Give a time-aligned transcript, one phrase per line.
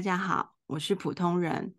[0.00, 1.74] 大家好，我是普通人。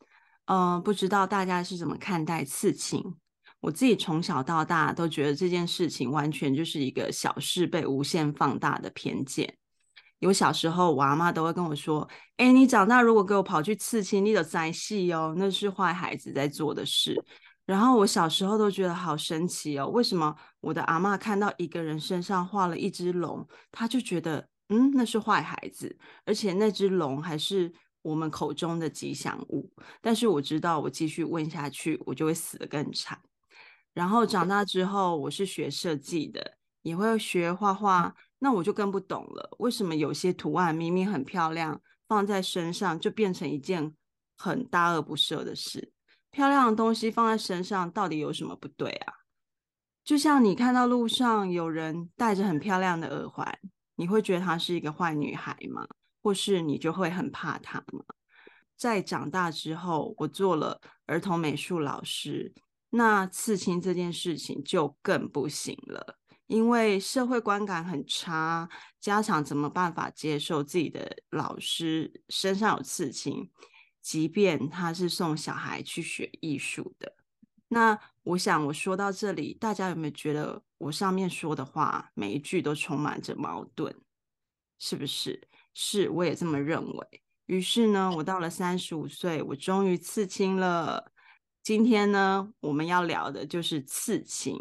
[0.46, 3.16] 嗯、不知道大家是怎么看待刺青？
[3.62, 9.58] 我自己从小到大都觉得这件事情完全就是一个小事被无限放大的偏见。
[10.20, 12.08] 有小时候，我阿妈都会跟我说
[12.38, 17.20] ：“哎，你长大如果给我跑去刺青，你得栽戏哦，那是坏孩子在做的事。”
[17.66, 29.72] 然后我小时候都觉得好神奇哦，为什么我的阿妈看到一个人身上画了一只龙，她就觉得嗯，那是坏孩子，而且那只龙还是我们口中的吉祥物。
[30.02, 33.20] 但是我知道，我继续问下去，我就会死得更惨。
[33.94, 38.16] 然后长大之后，我是学设计的，也会学画画。
[38.44, 43.94] 那我就更不懂了，为什么有些图案明明很漂亮，放在身上就变成一件
[44.36, 45.94] 很大恶不赦的事？
[46.32, 49.14] 漂亮的东西放在身上，到底有什么不对啊？
[50.04, 53.60] 就像你看到路上有人戴着很漂亮的耳环，
[53.96, 55.86] 你会觉得她是一个坏女孩吗？
[56.22, 58.04] 或是你就会很怕他吗？
[58.76, 62.54] 在长大之后，我做了儿童美术老师。
[62.94, 68.68] 那刺青这件事情就更不行了，因为社会观感很差，
[69.00, 73.50] 家长怎么办法接受自己的老师身上有刺青，
[74.02, 77.16] 即便他是送小孩去学艺术的。
[77.70, 83.96] 那我想我说到这里，大家有没有觉得我上面说的话每一句都充满着矛盾？
[84.80, 85.48] 是不是？
[85.74, 87.22] 是，我也这么认为。
[87.46, 91.12] 于是呢，我到了三十五岁，我终于刺青了。
[91.64, 94.58] 今天呢，我们要聊的就是刺青。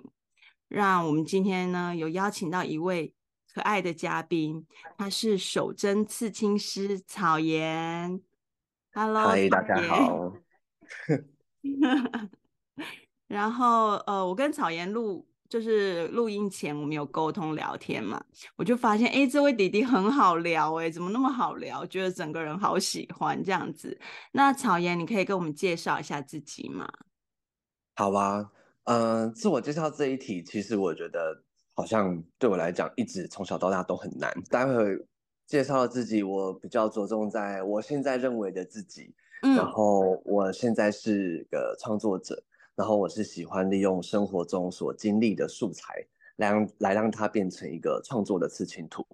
[0.68, 3.14] 让我们今天呢，有邀请到一位
[3.52, 4.66] 可爱的嘉宾，
[4.98, 8.20] 他是手针刺青师草岩。
[8.92, 10.32] Hello，嗨，大家好。
[13.28, 15.29] 然后呃，我跟草岩录。
[15.50, 18.24] 就是录音前我们有沟通聊天嘛，
[18.54, 21.84] 我就发现，哎，这位弟弟很好聊，哎，怎么那么好聊？
[21.84, 23.98] 觉得整个人好喜欢这样子。
[24.30, 26.88] 那草岩，你可以跟我们介绍一下自己吗？
[27.96, 28.48] 好啊，
[28.84, 31.42] 嗯、呃，自我介绍这一题，其实我觉得
[31.74, 34.32] 好像对我来讲，一直从小到大都很难。
[34.48, 35.04] 待会
[35.48, 39.12] 介绍自己，我比较着重在我现在认为的自己，
[39.42, 42.40] 嗯、然后我现在是个创作者。
[42.76, 49.04] 然后我是喜欢利用生活中所经历的素材来让来让它变成一个创作的刺青图，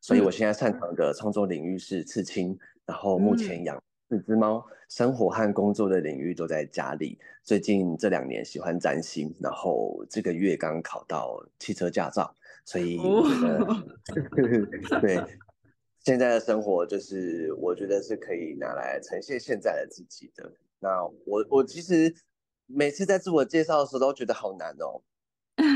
[0.00, 7.16] 所以我现在擅长的创作领域是刺青，然后目前养四只猫，生活和工作的领域都在家里。
[7.44, 12.34] 最近这两年喜欢占星，然后这个月刚考到汽车驾照，
[12.64, 15.22] 所以我觉得 对
[16.00, 20.52] 现在的生活就是我觉得是可以拿来呈现现在的自己的。
[20.80, 22.12] 那我我其实。
[22.66, 25.00] 每次在自我介绍的时候都觉得好难哦，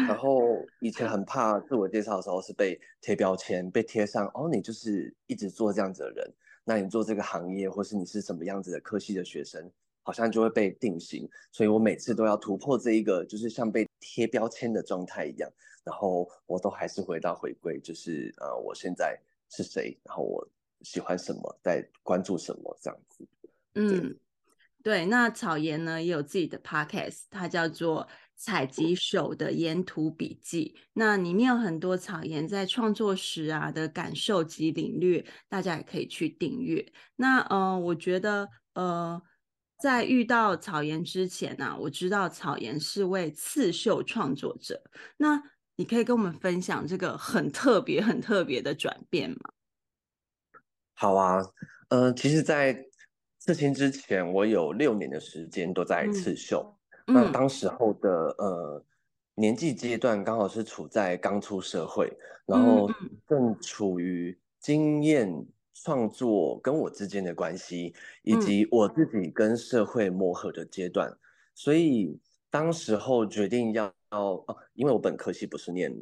[0.08, 6.32] 然后以前很怕自我介绍的时候是被贴标签，被贴上哦，你就是一直做这样子的人，
[6.64, 9.70] 那你做这个行业或是你是什么样子的科系的学生，
[10.02, 15.50] 好像就会被定型，所以我每次都要突破这一个就是像被贴标签的状态一样，
[15.84, 19.20] 然后我都还是回到回归，就是呃我现在
[19.50, 20.48] 是谁，然后我
[20.80, 23.26] 喜欢什么，在关注什么这样子，
[23.74, 24.16] 嗯。
[24.86, 28.04] 对，那草颜呢也有自己的 podcast，它叫做
[28.36, 36.86] 《采集手的沿途笔记》，那里面有很多草颜在创作时啊的感受及领略，大家也可以去订阅。
[37.16, 39.20] 那呃，我觉得呃，
[39.80, 44.80] 在遇到草颜之前呢、啊，我知道草颜是位刺绣创作者，
[45.16, 45.42] 那
[45.74, 49.50] 你可以跟我们分享这个很特别、很特别的转变吗？
[50.94, 51.42] 好啊，
[51.88, 52.85] 呃，其实，在
[53.46, 56.74] 刺青之前，我有六年的时间都在刺绣。
[57.06, 58.84] 嗯、那当时候的呃
[59.36, 62.12] 年纪阶段，刚好是处在刚出社会，
[62.44, 62.90] 然后
[63.28, 67.94] 正处于经验创作跟我之间的关系，
[68.24, 71.08] 以及我自己跟社会磨合的阶段。
[71.08, 71.18] 嗯、
[71.54, 72.18] 所以
[72.50, 75.94] 当时候决定要哦、啊，因为我本科系不是念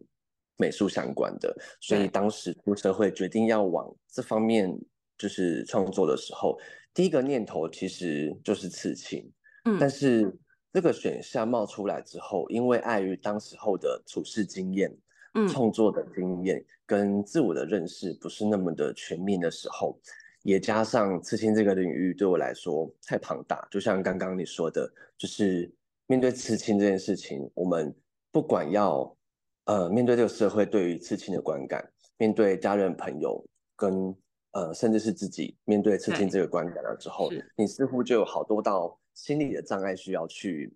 [0.57, 4.75] 美术相关的，所以当时出社会决定要往这方面
[5.19, 6.59] 就是创作的时候。
[6.95, 9.29] 第一个念头其实就是刺青，
[9.65, 10.33] 嗯，但是
[10.73, 14.97] 这个选项冒出来之后，因为碍于当时候的处事经验、
[15.35, 19.99] 嗯，创作的经验跟自我的认识不是那么的全面的时候，
[20.45, 24.89] 也加上刺青这个领域对我来说太庞大，就像刚刚你说的，
[25.19, 25.69] 就是
[26.07, 27.93] 面对刺青这件事情，我们
[28.31, 29.17] 不管要
[29.65, 33.45] 呃面对这个社会对于刺青的观感，面对家人朋友
[33.75, 34.15] 跟。
[34.55, 40.73] 呃，甚至是自己面对刺青这个观感了之后，你似乎就有好多道心理的障碍需要去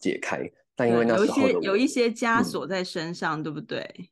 [0.00, 0.50] 解开。
[0.74, 4.10] 但因为那时候有一些有一些枷锁在身上，嗯，对不对？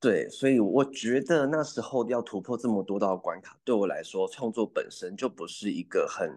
[0.00, 6.28] 对，所以我觉得那时候要突破这么多道关卡，对我来说，创作本身就不是一个很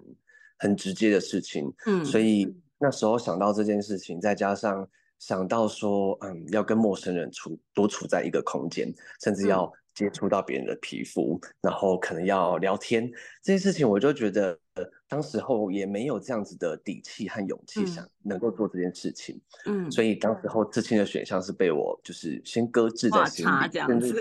[0.59, 1.73] 很直接的事情。
[1.87, 4.87] 嗯，所以那时候想到这件事情，再加上
[5.17, 8.93] 想到说，嗯，要跟陌生人处多处在一个空间，
[9.23, 13.09] 甚至要接触到别人的皮肤，嗯，然后可能要聊天
[13.41, 14.59] 这件事情，我就觉得。
[14.75, 19.39] 呃，当时候也没有这样子的底气和勇气，想能够做这件事情。
[19.67, 24.13] 嗯，所以当时候刺青的选项是被我就是先搁置在心里，这样子。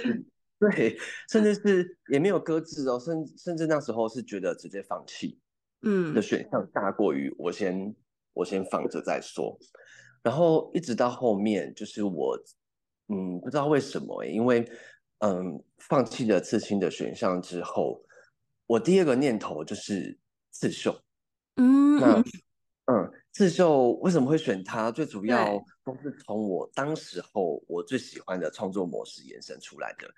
[0.60, 0.96] 对，
[1.28, 5.40] 甚至是也没有搁置哦，甚甚至那时候是觉得直接放弃。
[5.82, 7.92] 嗯，的选项大过于我先
[8.32, 9.58] 我先放着再说。
[10.22, 12.38] 然后一直到后面，就是我
[13.08, 14.64] 嗯不知道为什么、欸，因为
[15.24, 18.04] 嗯放弃了刺青的选项之后，
[18.66, 20.18] 我第二个念头就是。
[20.56, 20.96] 刺绣，
[21.56, 22.22] 嗯，那
[22.84, 24.88] 嗯，刺绣为什么会选它？
[24.88, 30.08] 最主要都是从我当时候我最喜欢的创作模式延伸出来的。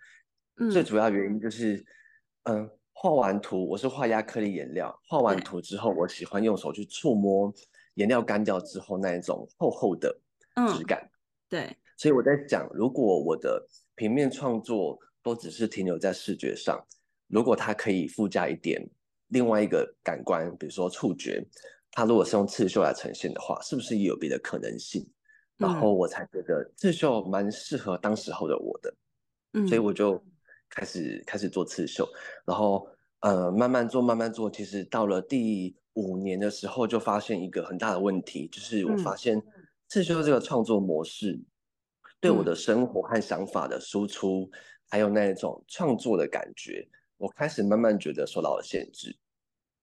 [0.57, 1.83] 嗯，最主要原因就是，
[2.43, 7.51] 嗯，画完图我是画亚克力颜料，画完图之后，我喜欢用手去触摸
[7.95, 10.15] 颜料干掉之后那一种厚厚的
[10.77, 11.01] 质感。
[11.03, 11.11] 嗯，
[11.49, 16.81] 对，所以我在想，如果我的平面创作都只是停留在视觉上，
[17.27, 18.89] 如果它可以附加一点。
[19.31, 21.45] 另外一个感官，比如说触觉，
[21.91, 25.03] 它如果是用刺绣来呈现的话，是不是也有别的可能性？
[25.03, 28.95] 嗯、然后我才觉得刺绣蛮适合当时候的我的，
[29.55, 30.23] 嗯，所以我就
[30.71, 32.09] 开始开始做刺绣，
[32.45, 32.87] 然后
[33.19, 39.43] 呃慢慢做慢慢做，其实到了第五年的时候，就发现一个很大的问题，就是我发现
[39.89, 41.37] 刺绣这个创作模式
[42.21, 44.59] 对我的生活和想法的输出，嗯、
[44.89, 46.89] 还有那种创作的感觉。
[47.19, 49.17] 我开始慢慢觉得受到了限制，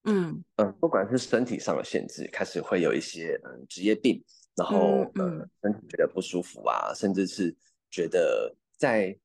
[0.04, 0.44] 嗯。
[0.58, 4.24] 嗯，不管是身体上的限制，开始会有一些嗯职业病，
[4.56, 5.50] 然后嗯，嗯。
[5.62, 7.56] 身体觉得不舒服啊，甚至是
[7.90, 9.18] 觉得在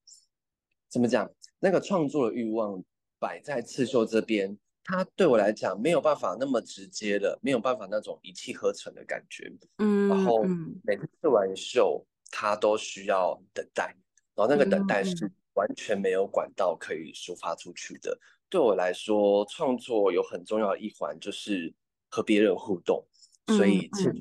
[0.89, 2.83] 怎么讲，那个创作的欲望
[3.19, 10.43] 摆在刺绣这边，它对我来讲没有办法那么直接的，没有办法那种一气呵成的感觉，嗯，然后
[10.83, 13.95] 每次刺完绣，它都需要等待，
[14.35, 15.31] 然后那个等待是。
[15.55, 18.17] 完全没有管道可以抒发出去的。
[18.49, 21.75] 对我来说，创作有很重要的一环就是
[22.09, 23.05] 和别人互动。
[23.49, 24.13] 所以其实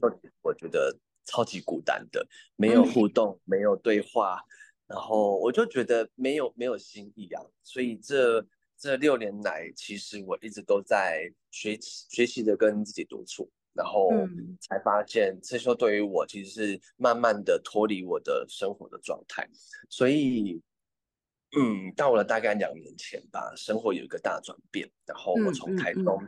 [0.41, 4.41] 我觉得超级孤单的，没有互动，没有对话，
[4.87, 7.43] 然后我就觉得没有没有新意啊。
[7.61, 8.43] 所以这
[8.75, 14.09] 这六年来，其实我一直都在学习学习的跟自己独处，然后
[14.59, 19.47] 才发现刺绣对于我其实是慢慢的脱离我的生活的状态，
[19.89, 20.59] 所以。
[21.57, 26.21] 嗯，到了大概两年前吧，生活有一个大转变，然后我从台东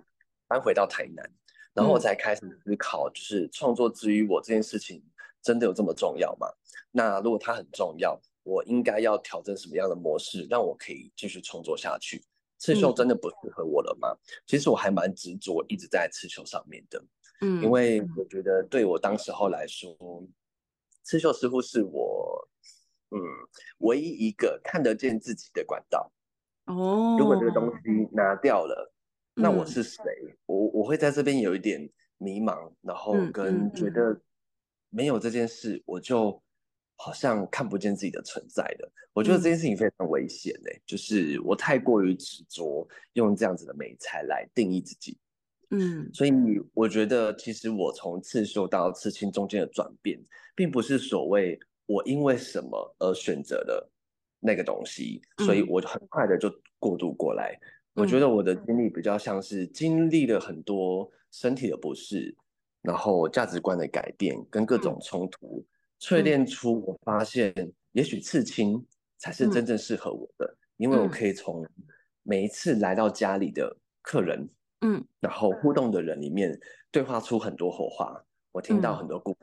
[0.48, 5.04] 搬回到台南，嗯嗯嗯、然后我才开始思考，就是创作之于我这件事情
[5.42, 6.48] 真的有这么重要吗？
[6.90, 12.24] 那如果它很重要，我应该要调整什么样的模式，让我可以继续创作下去？
[12.58, 14.14] 刺绣真的不适合我了吗？
[14.14, 17.04] 嗯、其实我还蛮执着，一直在刺绣上面的，
[17.42, 19.96] 嗯，因为我觉得对我当时候来说，
[21.04, 22.48] 刺绣似乎是我。
[23.12, 23.20] 嗯，
[23.80, 26.12] 唯一一个看得见自己的管道。
[26.66, 28.94] 哦，如果这个东西拿掉了，
[29.34, 30.04] 嗯、那我是谁？
[30.46, 34.22] 我我会在这边有一点迷茫，然后跟觉得
[34.92, 36.40] 没有这件事，嗯、我就
[36.98, 38.88] 好像看不见自己的存在的。
[39.12, 45.18] 我觉得这件事情非常危险嘞、欸，嗯、就是我太过于执着用这样子的美才来定义自己。
[45.72, 46.32] 嗯，所以
[46.74, 50.20] 我觉得其实我从刺绣到刺青中间的转变，
[50.56, 51.60] 并不是所谓。
[51.92, 53.90] 我因为什么而选择的
[54.40, 56.48] 那个东西，所以我很快的就
[56.78, 57.58] 过渡过来。
[57.96, 62.38] 嗯、我觉得我的经历比较像是经历了很多身体的不适，
[62.84, 65.66] 然后价值观的改变跟各种冲突，
[66.00, 67.52] 淬炼出我发现，
[67.94, 68.86] 也许刺青
[69.18, 71.68] 才是真正适合我的，嗯、因为我可以从
[72.22, 74.48] 每一次来到家里的客人，
[74.82, 76.58] 嗯，然后互动的人里面
[76.92, 79.38] 对话出很多火花，我听到很多故事。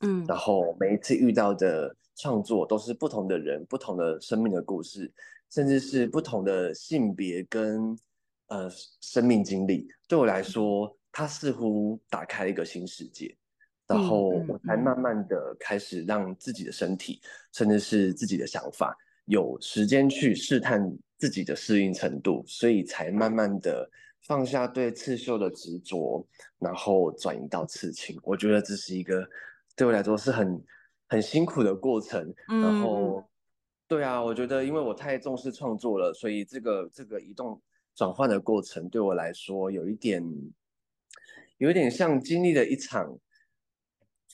[0.00, 5.12] 嗯，然后每一次遇到的创作都是不同的人，不同的生命的故事，
[5.50, 7.96] 甚至是不同的性别跟
[8.48, 8.70] 呃
[9.00, 9.86] 生命经历。
[10.08, 13.36] 对我来说，它似乎打开了一个新世界。
[13.86, 17.20] 然后我才慢慢的开始让自己的身体，
[17.52, 23.90] 甚至是自己的想法，有时间去试探自己的适应程度，所以才慢慢的
[24.30, 26.24] 放下对刺绣的执着，
[26.60, 28.16] 然后转移到刺青。
[28.22, 29.28] 我觉得这是一个。
[29.74, 30.64] 对我来说是很
[31.08, 33.24] 很辛苦的过程，嗯、然后，
[33.88, 37.60] 对啊，我觉得因为我太重视创作了，所以这个这个移动
[37.94, 40.22] 转换的过程对我来说有一点，
[41.58, 43.18] 有一点像经历了一场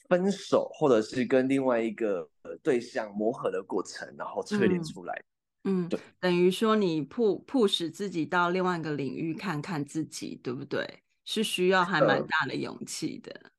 [0.09, 5.15] 分手，或者是跟另外一个个对象磨合的过程，然后淬炼出来。
[5.15, 5.36] 嗯，
[5.89, 11.03] 对，等于说你 push 自己到另外一个领域看看自己，对不对？
[11.25, 13.33] 是需要还蛮大的勇气的。
[13.33, 13.51] 呃、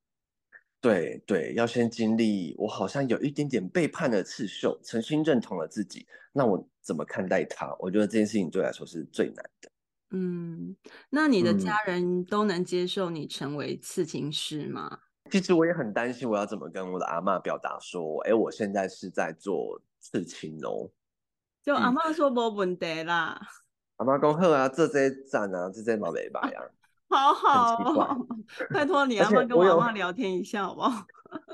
[0.80, 7.76] 对对，要先经历我好像有一点点背叛了刺绣，重新认同了自己，那我怎么看待他？
[7.80, 9.70] 我觉得这件事情对我来说是最难的。
[10.12, 10.74] 嗯，
[11.10, 15.00] 那你的家人都能接受你成为刺青师吗？
[15.26, 20.90] 嗯、其实我也很担心，我要怎么跟我的阿嬷表达说，哎，我现在是在做刺青哦。
[21.68, 23.48] 就阿嬷说没问题啦，嗯、
[23.98, 26.62] 阿妈讲好啊，这些赞啊，这些冇礼拜呀，
[27.10, 28.18] 好好，
[28.74, 31.06] 拜托你阿嬷跟我阿嬷聊天一下好不好？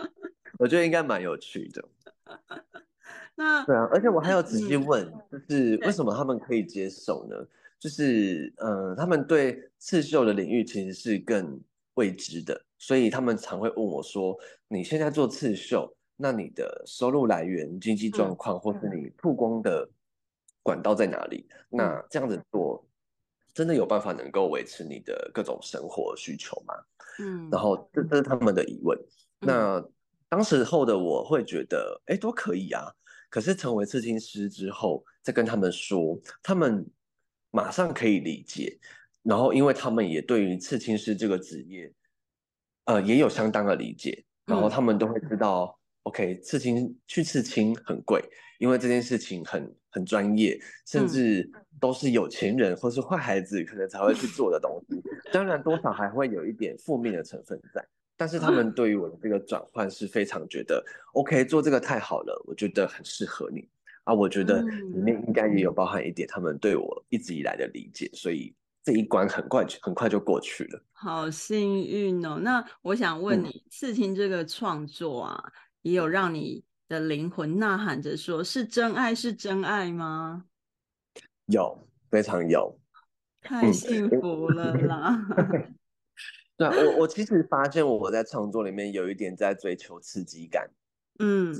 [0.59, 1.83] 我觉得应该蛮有趣的。
[3.33, 7.35] 那对啊，而且我还要仔细问，嗯、就是为什么他们可以接受呢？
[7.79, 11.59] 就是嗯、呃，他们对刺绣的领域其实是更
[11.95, 14.37] 未知的，所以他们常会问我说
[14.69, 19.89] ：“你现在做刺绣，那你的收入来源、经济状况，嗯、或是你曝光的？”
[20.63, 21.47] 管道在哪里？
[21.69, 22.83] 那这样子做，
[23.53, 26.73] 真的有办法能够维持你的各种生活需求吗？
[27.19, 28.97] 嗯，然后这这是他们的疑问。
[29.41, 29.85] 嗯、那
[30.29, 32.91] 当时候的我会觉得，哎，都可以啊。
[33.29, 36.89] 可是成为刺青师之后，再跟他们说，他们
[37.51, 38.79] 马上可以理解。
[39.21, 41.93] 然后，因为他们也对于刺青师这个职业，
[42.85, 44.25] 呃，也有相当的理解。
[44.45, 45.77] 然后他们都会知道。
[46.03, 48.21] OK，刺青去刺青很贵，
[48.59, 55.01] 因为这件事情很很专业，甚至都是有钱人或是坏孩子可能才会去做的东西。
[55.31, 57.85] 当然，多少还会有一点负面的成分在，
[58.17, 60.83] 但是他们对于我的这个转换是非常觉得
[61.13, 63.67] OK，做这个太好了，我觉得很适合你
[64.03, 64.13] 啊。
[64.13, 70.83] 我觉得里面应该也有包含一点他们对我一直以来的理解，所以这一关很快很快就过去了。
[70.91, 72.39] 好幸运哦！
[72.41, 75.53] 那我想问你，刺青这个创作啊。
[75.83, 80.45] 也有让你的灵魂呐喊着说：“是真爱，是真爱吗？”
[81.47, 82.79] 有，非常有，
[83.41, 85.27] 太幸福了啦！
[86.55, 90.69] 对啊，我我其实发现我在创作里面有一点在追求刺激感。
[91.19, 91.53] 嗯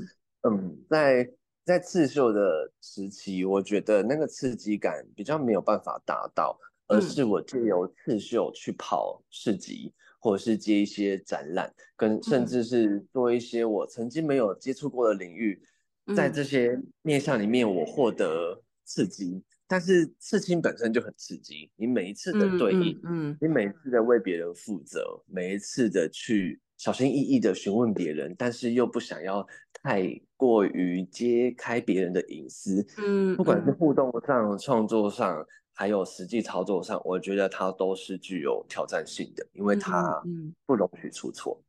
[0.44, 1.30] 嗯，在
[1.66, 9.94] 在刺绣的时期，我觉得那个刺激感比较没有办法达到，而是我借由刺绣去跑市集。
[10.24, 15.62] 或者是接一些展览，跟甚至是做一些我曾经没有接触过的领域，
[16.06, 19.32] 嗯、在这些面向里面，我获得刺激。
[19.32, 35.46] 嗯、但是刺青本身就很刺激，你每一次的对应，嗯你每一次的为别人负责，每一次的去小心翼翼的询问别人，但是又不想要太过于揭开别人的隐私，嗯，不管是互动上、创作上。
[35.76, 40.24] 还有实际操作上，我觉得它都是具有挑战性的，因为它
[40.68, 41.60] 不容许出错。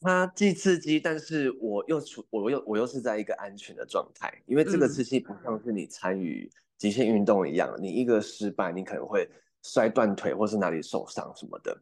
[0.00, 9.28] 它既刺激，但是我又处，我又我又是在一个安全的状态，因为这个刺激不像是你参与极限运动一样，你一个失败，你可能会
[9.62, 11.78] 摔断腿或是哪里受伤什么的。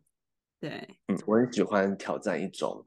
[0.59, 0.71] 对，
[1.07, 2.83] 嗯，我很喜欢挑战一种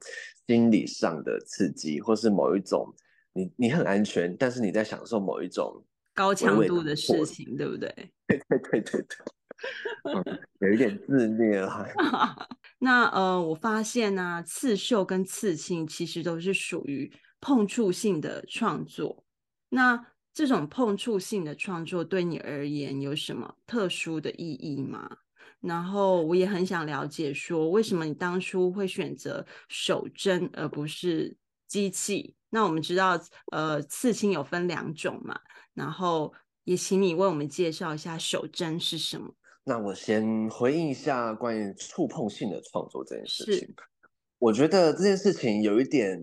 [0.46, 2.94] 心理上的刺激，或是某一种
[3.32, 5.82] 你你很安全，但是你在享受某一种。
[6.14, 7.88] 高强度的事情，对不对？
[8.26, 9.16] 对对对对对，
[10.04, 11.86] 嗯、有一点自虐啊。
[12.78, 19.24] 那呃，我发现呢、啊，刺绣跟刺青其实都是属于碰触性的创作。
[19.68, 25.08] 那这种碰触性的创作对你而言有什么特殊的意义吗？
[25.60, 31.36] 然后我也很想了解，说为什么你当初会选择手针而不是
[31.68, 32.34] 机器？
[32.50, 33.20] 那我们知道，
[33.52, 35.38] 呃，刺青有分两种嘛。
[35.74, 36.32] 然后
[36.64, 39.34] 也请你为我们介绍一下手针是什么。
[39.64, 43.68] 那我先回应一下关于触碰性的创作这件事情。
[43.68, 43.74] 是
[44.38, 46.20] 我觉得这件事情有一点，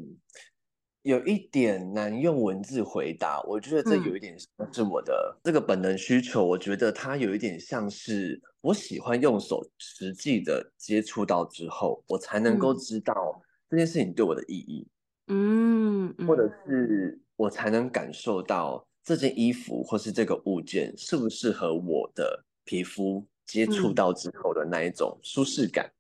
[1.04, 3.42] 有一点难用文字回答。
[3.44, 6.46] 我觉得这有一点像是我的这个本能需求。
[6.46, 14.86] 嗯、我觉得它有一点像是我喜欢用手实际的接触到之后，我才能够知道这件事情对我的意义。
[15.28, 18.86] 嗯，或者是我才能感受到。
[19.04, 25.88] 这件衣服或是这个物件适不适合我的皮肤接触到之后的那一种舒适感？
[25.88, 25.94] 嗯、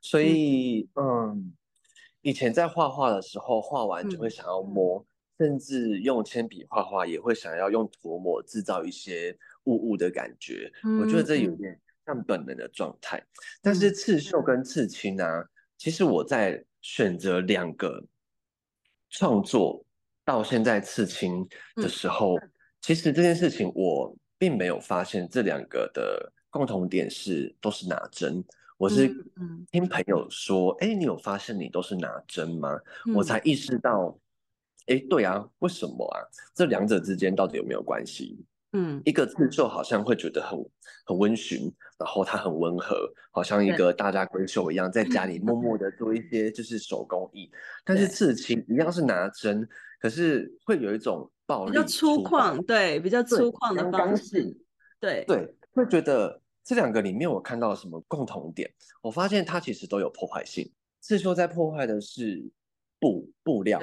[0.00, 1.52] 所以，嗯，
[2.20, 5.04] 以前在画画的时候，画完就会想要摸，
[5.38, 10.72] 嗯、甚至用铅笔画画也会想要用涂抹制造一些雾雾的感觉。
[10.84, 13.18] 嗯、我觉得这有点像本能的状态。
[13.18, 13.26] 嗯、
[13.60, 15.44] 但是刺绣跟刺青啊，
[15.76, 18.04] 其实我在选择两个
[19.10, 19.84] 创作。
[20.32, 21.46] 到现在刺青
[21.76, 28.42] 的时候，嗯、其实这件事情我并没有发现这两个的共同点是都是拿针。
[28.78, 29.08] 我是
[29.70, 32.80] 听朋友说，哎、嗯嗯欸，你有发现你都是拿针吗？
[33.06, 34.18] 嗯、我才意识到
[34.86, 36.24] 哎，对啊，为什么啊？
[36.54, 38.42] 这两者之间到底有没有关系？
[38.72, 40.58] 嗯，一个刺绣好像会觉得很
[41.04, 42.96] 很温驯，然后它很温和，
[43.30, 47.50] 好像一个大家闺秀一样，在家里默默的做一些就是手工艺。
[47.84, 49.68] 但是刺青一样是拿针，
[50.02, 54.52] 可是会有一种暴力、比较粗犷，对，比较粗犷的方式，
[54.98, 58.68] 对对，会觉得这两个里面我看到了什么共同点？
[59.00, 60.68] 我发现它其实都有破坏性。
[61.00, 62.42] 刺绣在破坏的是
[62.98, 63.80] 布布料。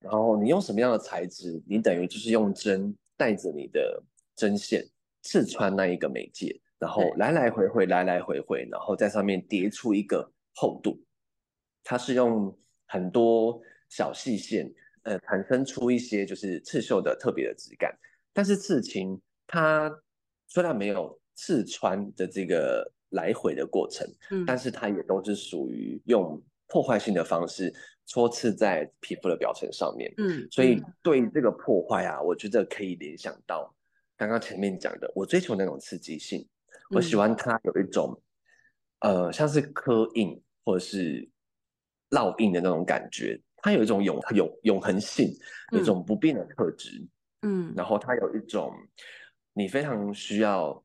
[0.00, 4.02] 然后你用什么样的材质，你等于就是用针带着你的
[4.34, 4.84] 针线
[5.22, 11.00] 刺穿那一个媒介，然后来来回回，来来回回，然后在上面叠出一个厚度。
[11.84, 12.52] 它是用
[12.86, 14.72] 很多小细线，
[15.06, 17.96] 呃，产生出一些就是刺绣的特别的质感。
[18.32, 19.90] 但是刺青它
[20.46, 27.72] 虽然没有刺穿的这个来回的过程，嗯，但是它也都是属于用破坏性的方式。
[28.08, 33.74] 戳刺在皮肤的表层上面，嗯，所以对这个破坏啊，我觉得可以联想到
[34.16, 36.46] 刚刚前面讲的，我追求那种刺激性，
[36.90, 38.22] 我喜欢它有一种，
[39.00, 41.28] 呃，像是刻印或者是
[42.10, 45.28] 烙印的那种感觉，它有一种永永永恒性，
[45.72, 47.04] 有一种不变的特质，
[47.42, 48.72] 嗯，然后它有一种
[49.52, 50.80] 你非常需要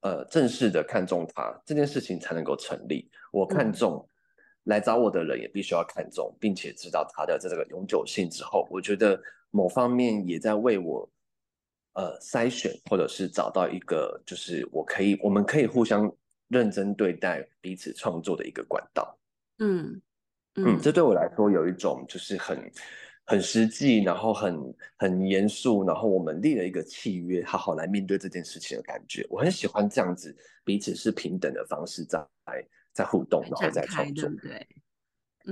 [0.00, 4.04] 呃正式的看重它，这件事情才能够成立，我看重。
[4.64, 9.18] 来找我的人也必须要看重，并且知道它的这个永久性之后，我觉得
[9.50, 11.08] 某方面也在为我
[11.94, 16.12] 呃筛选，或者是找到一个就是我可以我们可以互相
[16.48, 19.18] 认真对待彼此创作的一个管道。
[19.58, 20.02] 嗯
[20.58, 22.70] 嗯，嗯，这对我来说有一种就是很
[23.24, 29.26] 很实际，然后很很严肃，然后我们立了一个契约，好好来面对这件事情的感觉。
[29.30, 32.22] 我很喜欢这样子彼此是平等的方式在。
[32.94, 34.66] 在互动，然后再创作，对，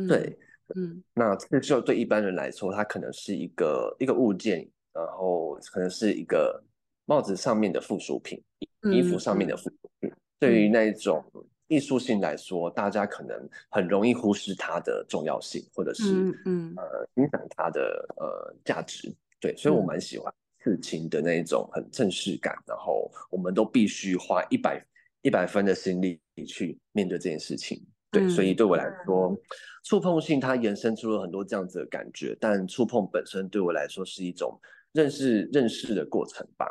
[0.09, 0.39] 对，
[0.75, 6.61] 嗯，那刺绣对一般人来说，它可能是一个一个物件，然后可能是一个
[7.05, 8.43] 帽子上面的附属品，
[8.91, 10.13] 衣服上面的附属品。
[10.41, 11.25] 对于那一种
[11.69, 16.05] 艺术性来说，大家可能很容易忽视它的重要性，或者是
[16.45, 19.13] 嗯呃影响它的呃价值。
[19.41, 24.85] 对，所以我蛮喜欢刺青的那一种很正式感，然后我们都必须花一百。
[25.23, 29.37] 一百分的心力去面对这件事情，对，嗯、所以对我来说，
[29.83, 34.57] 触碰性它延伸出了很多这样子的感觉，但触碰本身对我来说是一种
[34.93, 36.69] 认识认识的过程吧。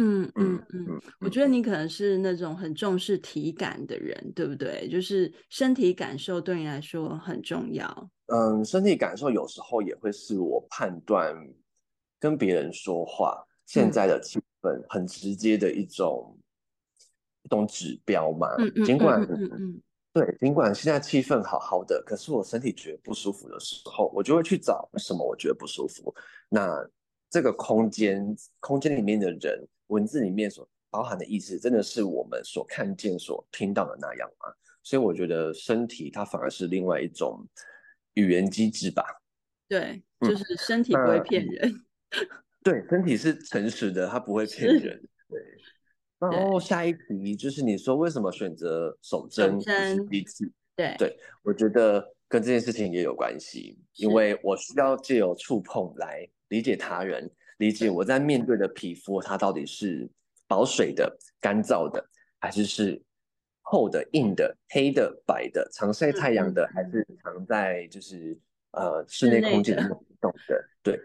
[0.00, 4.88] 嗯嗯嗯，嗯，我觉得你可能是那种很重视体感的人，对不对？
[4.88, 8.10] 就是身体感受对你来说很重要。
[8.26, 11.36] 嗯，身体感受有时候也会是我判断
[12.18, 16.36] 跟别人说话现在的气氛很直接的一种。
[17.42, 18.46] 一种指标嘛，
[18.84, 19.26] 尽管
[20.12, 26.14] 对，尽管现在气氛好好的，可是我身体觉得不舒服的时候，我就会去找为什么我觉得不舒服。
[26.50, 26.86] 那
[27.30, 34.52] 这个空间，空间里面的人，文字里面所包含的意思，真的是我们所看见、所听到的那样吗？
[34.82, 37.46] 所以我觉得身体它反而是另外一种
[38.14, 39.04] 语言机制吧。
[39.68, 41.68] 对，就是身体不会骗人。
[41.68, 41.84] 嗯、
[42.64, 45.00] 对，身体是诚实的，它不会骗人。
[45.28, 45.40] 对。
[46.18, 50.44] 然后下一题就是你说为什么选择手针不是笔刺？
[50.76, 60.08] 对对，我觉得跟这件事情也有关系，因为我需要借由触碰来理解他人，理解我在面对的皮肤它到底是
[60.48, 62.02] 保水的、干燥的，
[62.38, 63.00] 还是是
[63.60, 68.36] 厚的、硬的、黑的、白的、常晒太阳的，还是常在就是
[68.72, 69.88] 呃室内空间里
[70.20, 70.68] 动的？
[70.82, 70.98] 对。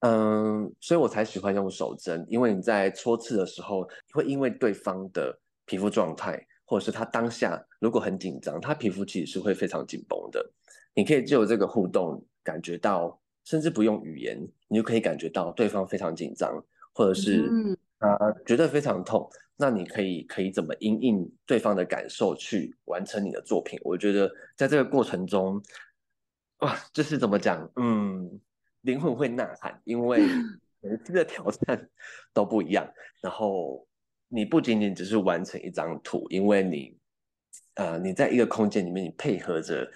[0.00, 10.44] 嗯，所以我才喜欢用手针，因为你在戳刺的时候，会因为对方的皮肤状态，或者是他当下如果很紧张，他皮肤其实是会非常紧绷的。
[10.92, 17.50] 你可以借由这个互动，感觉到，甚至不用语言，你就可以感觉到对方非常紧张，或者是
[17.98, 19.28] 他觉得非常痛。
[19.56, 23.78] 那你可以可以怎么因应对方的感受去完成你的作品？
[23.84, 25.62] 我觉得在这个过程中，
[26.58, 27.70] 哇，就是怎么讲？
[27.76, 28.40] 嗯。
[28.84, 30.18] 灵魂会呐喊，因为
[30.82, 31.88] 每一次的挑战
[32.34, 32.86] 都不一样。
[33.22, 33.88] 然后
[34.28, 36.94] 你不仅仅只是完成一张图，因为你，
[37.76, 39.90] 呃，你在一个空间里面，你配合着，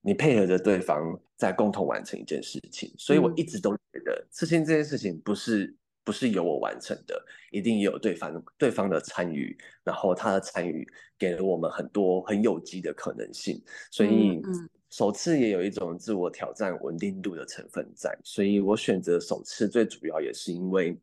[0.00, 2.92] 你配合着对方在共同完成一件事情。
[2.96, 5.74] 所以我一直都觉得，刺青这件事情不是
[6.04, 9.56] 不是由我完成的，一定也有对方对方的参与。
[9.82, 10.86] 然后他的参与
[11.18, 13.60] 给了我们很多很有机的可能性。
[13.90, 14.36] 所以。
[14.36, 20.94] 嗯嗯手刺也有一种自我挑战、稳定度的成分在，所以我选择首次最主要也是因为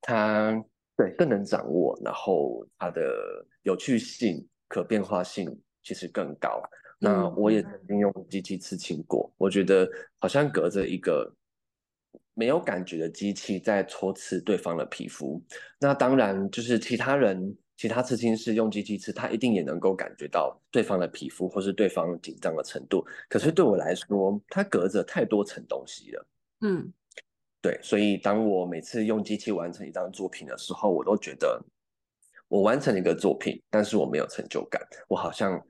[0.00, 0.60] 它
[0.96, 3.00] 对更能掌握，然后它的
[3.62, 5.46] 有趣性、可变化性
[5.84, 6.60] 其实更高。
[6.98, 9.86] 那我也曾经用机器刺青过，我觉得
[10.18, 11.30] 好像隔着一个
[12.32, 15.42] 没有感觉的机器在戳刺对方的皮肤。
[15.78, 23.04] 那当然，就是其他人、其他刺青师用机器刺，他一定也能够感觉到对方的皮肤或是对方紧张的程度。
[23.28, 26.26] 可是对我来说，它隔着太多层东西了。
[26.62, 26.90] 嗯，
[27.60, 31.62] 对，所以当我每次用机器完成一张作品的时候，我都觉得
[32.48, 35.62] 我完成了一个作品，但是我没有成就感，我好像。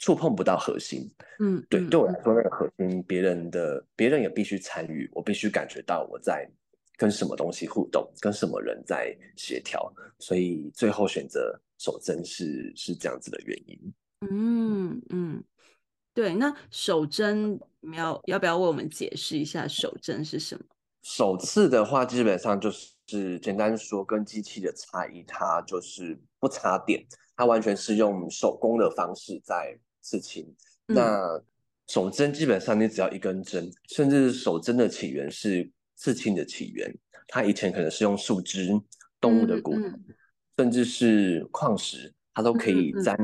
[0.00, 1.06] 触碰不到核心，
[1.40, 6.50] 嗯，对，对我来说那个核心，别人的别人也必须参与，我必须感觉到我在
[6.96, 13.94] 跟什么东西互动，跟什么人在协调，所以最后选择手针是是这样子的原因。
[14.30, 15.44] 嗯嗯，
[16.14, 17.60] 对，那手针
[17.94, 20.64] 要要不要为我们解释一下手针是什么？
[21.02, 27.04] 首次的话，基本上就是简单说，跟机器的差异，它就是不插电，
[27.36, 29.78] 它完全是用手工的方式在。
[30.00, 30.54] 刺青，
[30.86, 31.42] 那
[31.86, 36.92] 手针基本上你只要一根针，甚至手针的起源是刺青的起源，
[37.26, 38.70] 它以前可能是用树枝、
[39.20, 40.04] 动物的骨头，嗯。
[40.06, 40.14] 嗯、
[40.56, 43.16] 甚至是矿石，它都可以沾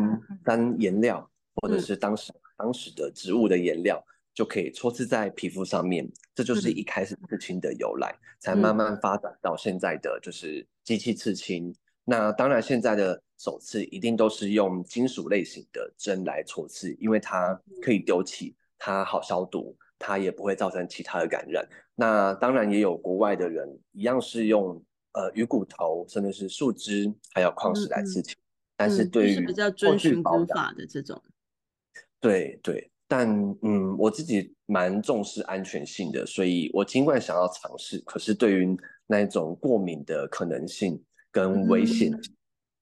[0.44, 4.02] 沾颜料，或者是当时、嗯、当时的植物的颜料，
[4.34, 11.74] 就可以戳刺在皮肤上面，这就是一开始刺青的由来，嗯、才慢慢发展到现在的就是机器刺青。
[12.04, 21.68] 那当然，现在的手刺一定都是用金属类型的针来戳刺，因为它可以丢弃，它好消毒，它也不会造成其他的感染。
[21.94, 28.44] 那当然也有国外的人一样是用呃鱼骨头，甚至是树枝，还有矿石来刺青，嗯嗯，
[28.76, 31.22] 但是对于、嗯、是比较遵循古法的这种。
[32.20, 33.28] 对对，但
[33.62, 41.02] 嗯，我自己蛮重视安全性的，所以我尽管想要尝试，可是对于那一种过敏的可能性。
[41.32, 42.22] 跟危险，嗯、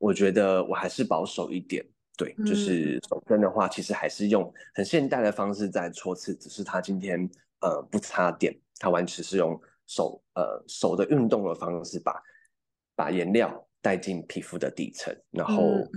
[0.04, 1.82] 我觉得我还是保守一点。
[2.14, 7.28] 对，嗯、就是手针的话，其实还是用很现代的方式在戳刺，只是它今天
[7.60, 12.22] 呃不插电，它完全是用手呃手的运动的方式把
[12.94, 15.88] 把颜料带进皮肤的底层，然后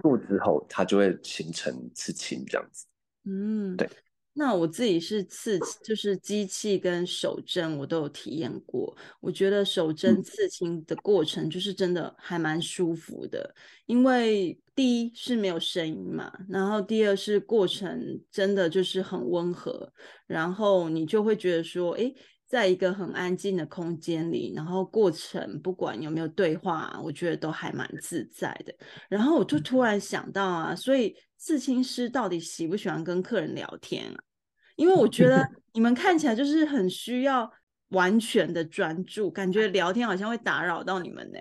[0.00, 2.86] 过之后它就会形成刺青这样子。
[3.24, 3.88] 嗯，对。
[4.38, 8.94] 那我自己是刺，就是机器跟手针我都有体验过。
[9.18, 13.54] 我觉得手针刺青的过程就是真的还蛮舒服的，
[13.86, 19.90] 因为第一是没有声音嘛，然后第二是过程真的就是很温和，
[20.26, 22.14] 然后你就会觉得说，诶，
[22.46, 28.74] 在一个很安静的空间里，然后过程不管有没有对话，我觉得都还蛮自在的。
[29.08, 34.22] 然后我就突然想到啊，所以刺青师到底喜不喜欢跟客人聊天啊？
[34.76, 37.50] 因为我觉得 你们看起来就是很需要
[37.88, 41.38] 完全的专注，感觉聊天好像会打扰到你们呢。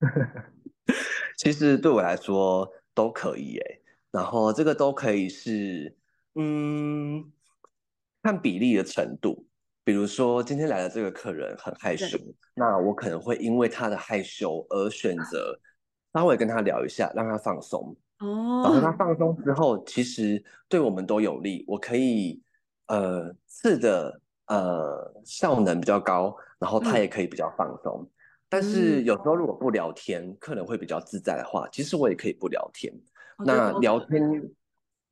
[1.38, 5.96] 其实对我来说都可以诶，然后这个都可以是，
[6.34, 7.32] 嗯，
[8.22, 9.46] 看比例的程度。
[9.82, 12.18] 比如说今天来的这个客人很害羞，
[12.54, 15.58] 那我可能会因为他的害羞而选择
[16.12, 17.96] 稍微跟他聊一下，让他放松。
[18.20, 21.64] 哦，然后他放松之后，其实对我们都有利。
[21.66, 22.40] 我可以。
[22.92, 28.00] 呃，刺的呃效能比较高，然后他也可以比较放松。
[28.02, 28.10] 嗯、
[28.48, 32.92] 但是有时候如果不聊天，客人会比较自在的话，其实我也可以不聊天。
[33.38, 34.50] 哦、那聊天，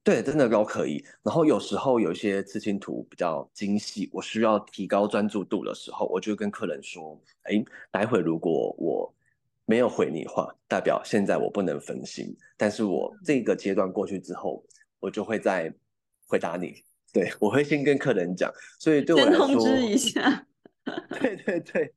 [0.02, 1.04] 对，真的都可以。
[1.22, 7.16] 然后有时候有一些刺青图比较精细，我需要提高专注度的时候，我就跟客人说
[7.46, 9.14] ：“哎，待会如果我
[9.68, 12.34] 没有回你话，代表现在我不能分心。
[12.56, 14.64] 但是我这个阶段过去之后，
[14.98, 15.70] 我就会再
[16.26, 20.46] 回答你。”对，我会先跟客人讲，所以对我来说，先通知一下。
[21.20, 21.94] 对对对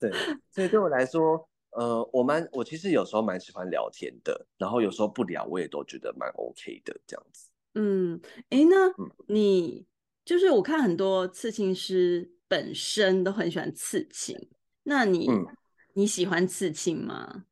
[0.00, 0.12] 对，
[0.50, 7.50] 所以对我来说，呃，我蛮我其实有时候蛮喜欢聊天的，然后有时候不聊，我也都觉得蛮 OK 的这样子。
[7.74, 8.92] 嗯，哎，那
[9.28, 9.86] 你
[10.24, 14.36] 就是我看很多刺青师本身都很喜欢刺青，
[14.82, 15.46] 那你、嗯、
[15.94, 17.44] 你喜欢刺青吗？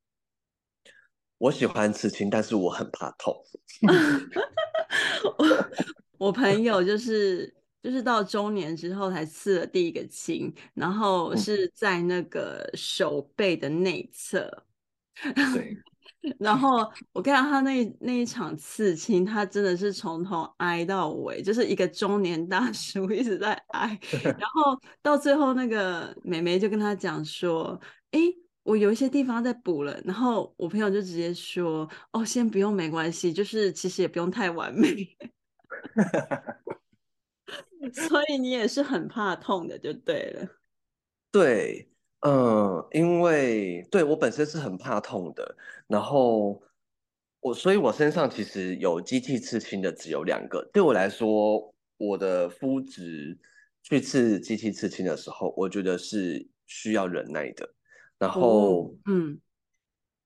[1.39, 3.35] 我喜欢刺青，但是我很怕痛。
[5.39, 14.65] 我我朋友就是就是到中年之后才刺了第一个青，然后是在那个手背的内侧。
[15.55, 15.77] 对。
[16.39, 23.99] 然后我看到他那那一场刺青，他真的是从头挨到尾，就是一个中年大叔一直在挨。
[24.39, 27.81] 然后到最后，那个美眉就跟他讲说
[28.13, 28.21] ：“哎，
[28.63, 35.17] 我有一些地方在补了。”然后我朋友就直接说：“哦，先不用，没关系，就是其实也不用太完美。
[37.95, 40.47] ”所以你也是很怕痛的，就对了。
[41.33, 41.89] 对，
[42.21, 46.61] 嗯，因为对我本身是很怕痛的，然后
[47.41, 50.69] 我，所以我身上其实有机器刺青的只有两个。
[50.73, 53.39] 对我来说，我的肤质
[53.83, 57.75] 去刺机器刺青的时候，我觉得是需要忍耐的。
[58.21, 59.41] 然后，嗯，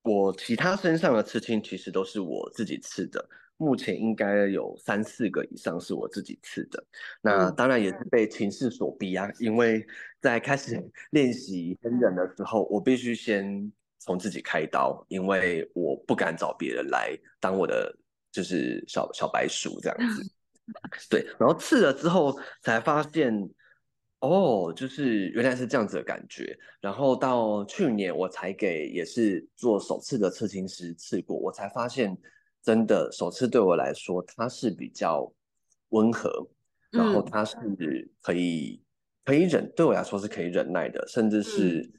[0.03, 3.27] 我其他身上的刺青其实都是我自己刺的，
[3.57, 6.85] 目前应该有三四个以上是我自己刺的。
[7.23, 9.87] 那当然也是被情势所逼啊，因为
[10.21, 10.77] 在开始
[11.13, 17.97] 练习真人的时候，我必须先从自己开刀，因为我不敢找别人来当我的
[18.33, 20.23] 就是小小白鼠这样子。
[21.09, 23.33] 对，然后刺了之后才发现，
[24.29, 26.57] 哦，就是原来是这样子的感觉。
[26.81, 32.17] 然后到去年我才给也是做首次的刺青师刺过，我才发现
[32.63, 35.33] 真的首次对我来说它是比较
[35.91, 36.31] 温和，
[36.91, 37.57] 然后它是
[38.21, 38.83] 可以
[39.25, 41.91] 可以忍，对我来说是可以忍耐的，甚至是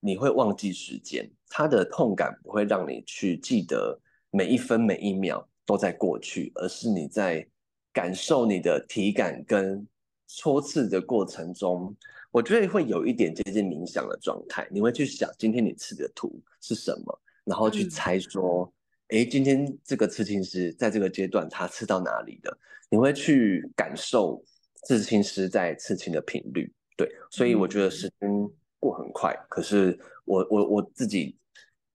[0.00, 7.46] 你会忘记时间，它的痛感不会让你去记得每一分每一秒都在过去，而是你在。
[7.94, 9.86] 感受你的体感跟
[10.26, 11.94] 戳刺的过程中，
[12.30, 14.66] 我觉得会有一点接近冥想的状态。
[14.70, 18.72] 你会去想今天你刺的图是什么，然后去猜说，
[19.08, 22.58] 哎、嗯，今天这个刺青师在这个阶段他刺到哪里的？
[22.90, 24.42] 你会去感受
[24.84, 26.72] 刺青师在刺青的频率。
[26.96, 29.32] 对，所以我觉得时间过很快。
[29.32, 31.36] 嗯、可是我我我自己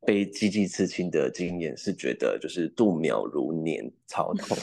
[0.06, 4.58] 被机器刺青的经验是觉得就是度秒如年，超痛。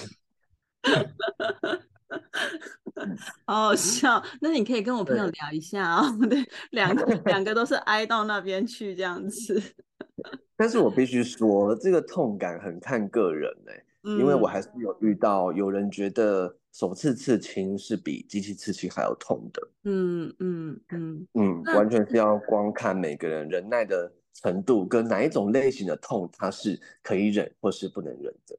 [3.47, 6.07] 好好笑，那你可以跟我朋友聊一下哦。
[6.31, 9.61] 对，两个两个都是挨到那边去这样子。
[10.57, 19.69] 但是我必须说，这个痛感很看个人哎、欸，嗯、因为我还是有遇到有人觉得首次刺青是比机器刺青还要痛的。
[19.85, 28.57] 嗯嗯嗯嗯，完全是要光看每个人忍耐的程度跟哪一种类型的痛，它是可以忍或是不能忍的。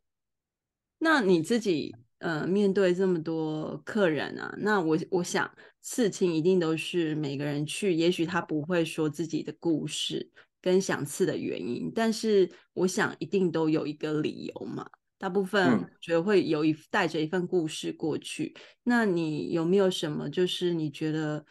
[0.99, 1.95] 那你自己？
[2.19, 5.49] 呃，面对这么多客人啊，那我我想
[5.81, 10.29] 刺青一定都是每个人去，也许他不会说自己的故事
[10.61, 14.89] 跟想刺的原因，但是我想一定都有一个理由嘛。
[15.19, 18.53] 大部分觉得会有一带着一份故事过去。
[18.55, 21.43] 嗯、那你有没有什么就是你觉得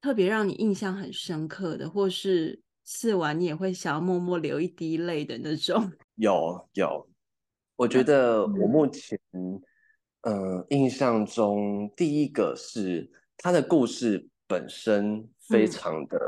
[0.00, 5.90] 特别让你印象很深刻的，或是刺完你也会想要默默流一滴泪的那种？
[6.16, 7.08] 有有，
[7.76, 9.18] 我觉得我目前。
[9.32, 9.58] 嗯，
[10.68, 16.18] 印象中第一个是他的故事本身非常的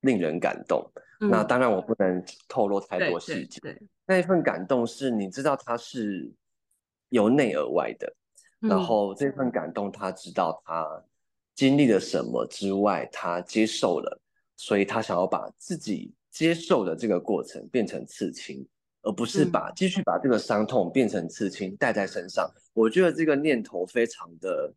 [0.00, 0.90] 令人感动。
[1.20, 3.60] 嗯、那当然我不能透露太多细节。
[3.60, 6.32] 对，对，对，那一份感动是你知道他是
[7.10, 8.12] 由内而外的，
[8.62, 11.04] 嗯、然后这份感动他知道他
[11.54, 14.20] 经历了什么之外，他接受了，
[14.56, 18.66] 所以他想要把自己接受的这个过程变成刺青。
[19.02, 24.70] 而不是把继续把这个伤痛变成刺青带在身上，我觉得这个念头非常的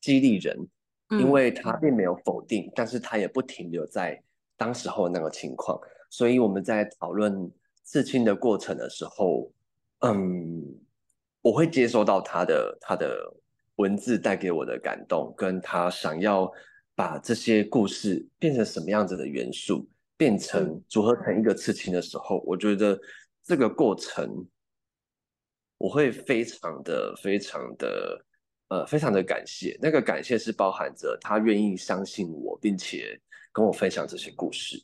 [0.00, 0.56] 激励人，
[1.10, 4.22] 因为他并没有否定，但是他也不停留在
[4.56, 5.76] 当时候那个情况，
[6.08, 7.50] 所以我们在讨论
[7.82, 9.50] 刺青的过程的时候，
[10.02, 10.62] 嗯，
[11.40, 13.34] 我会接收到他的他的
[13.74, 16.48] 文字带给我的感动，跟他想要
[16.94, 19.84] 把这些故事变成什么样子的元素，
[20.16, 22.96] 变成组合成一个刺青的时候，我觉得。
[23.44, 24.46] 这个过程，
[25.78, 28.24] 我会非常的、非常的、
[28.68, 29.76] 呃，非常的感谢。
[29.82, 33.20] 那个感谢是包含着他愿意相信我，并且
[33.52, 34.80] 跟我分享这些故事。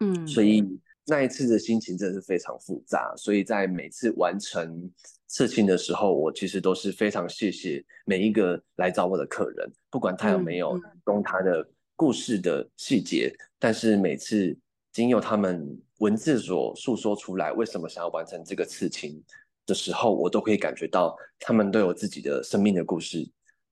[0.00, 0.64] 嗯，所以
[1.06, 3.14] 那一次的心情真的是非常复杂。
[3.16, 4.90] 所以在每次完成
[5.28, 14.58] 事情的时候，我其实都是非常谢谢每一个来找我的客人，不管他有没有懂他的故事的细节，但是每次
[14.90, 15.80] 经由他们。
[16.02, 19.22] 文字所诉说出来，为什么想要完成这个刺青
[19.64, 23.24] 的时候，我都可以感觉到他们都有自己的生命的故事，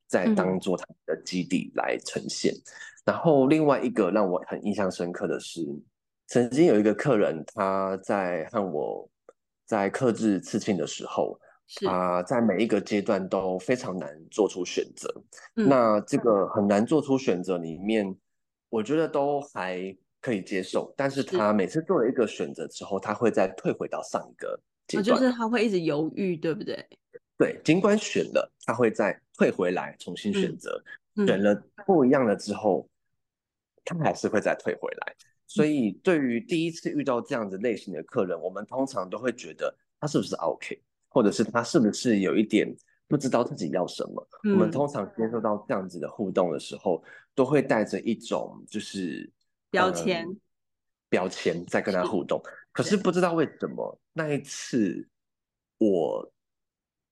[0.07, 2.55] 在当做他们的基底来呈现。
[2.55, 2.63] 嗯、
[3.07, 5.67] 然后另外一个让我很印象深刻的是，
[6.29, 9.11] 曾经有一个客人他在和我
[9.67, 15.13] 在克制刺青的时候，是他在每一个阶段都非常难做出选择。
[15.57, 18.17] 嗯、那这个很难做出选择里面，
[18.69, 19.97] 我觉得都还。
[20.21, 26.87] 可以接受，但是他每次做了一个选择之后，他会再退回到上一个阶段，就是他会一直犹豫，对不对？
[27.39, 30.83] 对，尽管选了，他会再退回来重新选择，
[31.17, 31.55] 嗯、选了
[31.87, 35.17] 不一样了之后，嗯、他还是会再退回来。
[35.47, 40.79] 所以，对于第一次遇到这样子类型的客人，我们通常都会觉得他是不是 OK，
[41.09, 42.71] 或者是他是不是有一点
[43.09, 44.29] 不知道自己要什么。
[44.45, 47.03] 嗯、我们通常接受到这样子的互动的时候，
[47.35, 49.31] 都会带着一种就是。
[49.71, 50.41] 标签、嗯，
[51.09, 55.09] 标签在跟他互动，可是不知道为什么那一次，
[55.79, 56.33] 我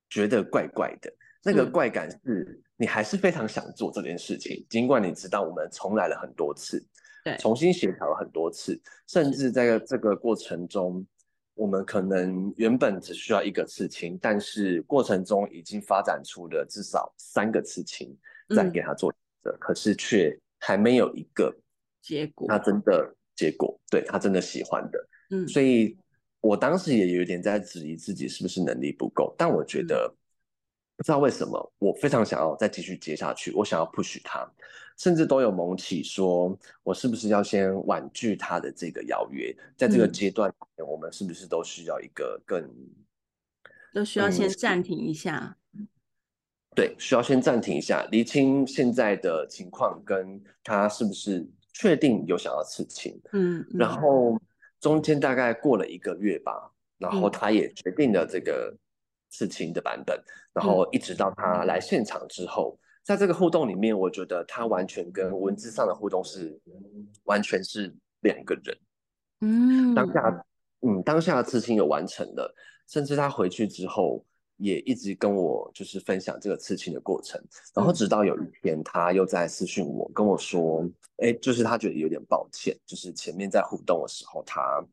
[0.09, 1.13] 觉得怪怪的，
[1.45, 6.85] 那个怪感是你还是非常想做这件事情，尽管你知道我们重来了很多次，
[7.25, 11.07] 对，重新协调了很多次，甚至在这个过程中，
[11.55, 18.17] 我们可能原本只需要一个刺青，但是过程中已经发展出了至少三个刺青，
[18.55, 21.55] 再给他做的，可是却还没有一个
[22.09, 25.97] 结果，他真的结果，对，他真的喜欢的，嗯，所以
[26.41, 30.15] 我当时也有点在质疑自己是不是能力不够，但我觉得。
[30.97, 34.45] 不知道为什么，我非常想要再继续接下去，我想要 push 他，
[34.97, 39.57] 甚至都有萌起说，我是不是要先婉拒他的这个邀约？
[39.77, 40.53] 在这个阶段，
[40.85, 42.69] 我们是不是都需要一个更，
[43.95, 45.57] 都需要先暂停一下？
[46.75, 51.47] 对，需要先暂停一下，厘清现在的情况，跟他是不是
[51.79, 53.19] 确定有想要刺青？
[53.33, 54.39] 嗯，然后
[54.81, 58.77] 中间大概过了一个月吧，然后他也决定了这个。
[59.31, 60.19] 刺青的版本，
[60.55, 66.59] 然后一直到他来现场之后，嗯、在这个互动里面，我觉得他完全跟文字上的互动是
[67.25, 68.79] 完全是两个人。
[69.43, 70.47] 嗯，当下，
[70.81, 72.55] 嗯，当下的刺青有完成了，
[72.89, 74.25] 甚至他回去之后
[74.59, 77.43] 也一直跟我就是分享这个刺青的过程，
[77.75, 84.85] 然后直到有一天他又在私讯我跟我说，哎，就是他觉得有点抱歉，就是前面在互动的时候他。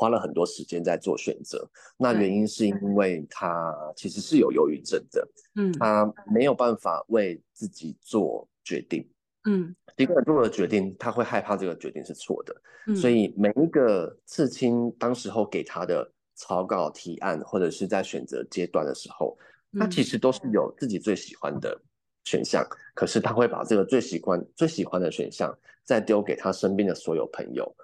[0.00, 9.04] 花了很多时间在做选择，那原因是因为他其实是有忧郁症的，嗯，他没有办法为自己做决定，
[9.46, 12.54] 嗯，一个人做了决定，他会害怕这个决定是错的，
[12.86, 19.36] 嗯，所以每一个刺青当时候给他的草稿提案或者是在选择阶段的时候，
[19.78, 21.78] 他其实都是有自己最喜欢的
[22.24, 27.76] 选项，可是他会把这个最喜欢最喜欢的选项再丢给他身边的所有朋友。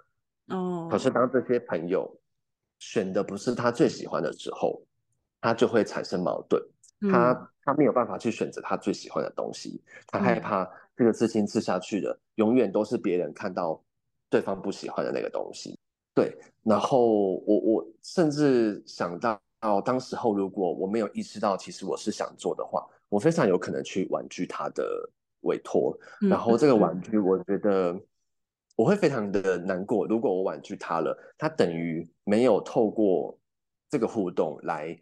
[0.49, 2.09] 哦，可是当这些朋友
[2.79, 4.81] 选的不是他最喜欢的时候，
[5.41, 6.63] 他就会产生矛盾。
[7.11, 10.65] 他、嗯、他没有办法去选择他最喜欢的东西，他害怕
[10.97, 13.83] 这个刺青刺下去的、嗯、永远都是别人看到
[14.31, 15.74] 对方不喜欢的那个东西。
[16.15, 19.39] 对，然后我我甚至想到，
[19.85, 25.97] 当时候如果我没有意识到其实我是想做的话，我非常有可能去婉拒他的委托。
[26.21, 28.01] 然后这个婉拒，我觉得。
[28.77, 33.39] 我会非常的难过，如果我婉拒他了，他等于没有透过
[33.89, 34.99] 这个互动来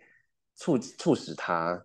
[0.57, 1.83] 促促使他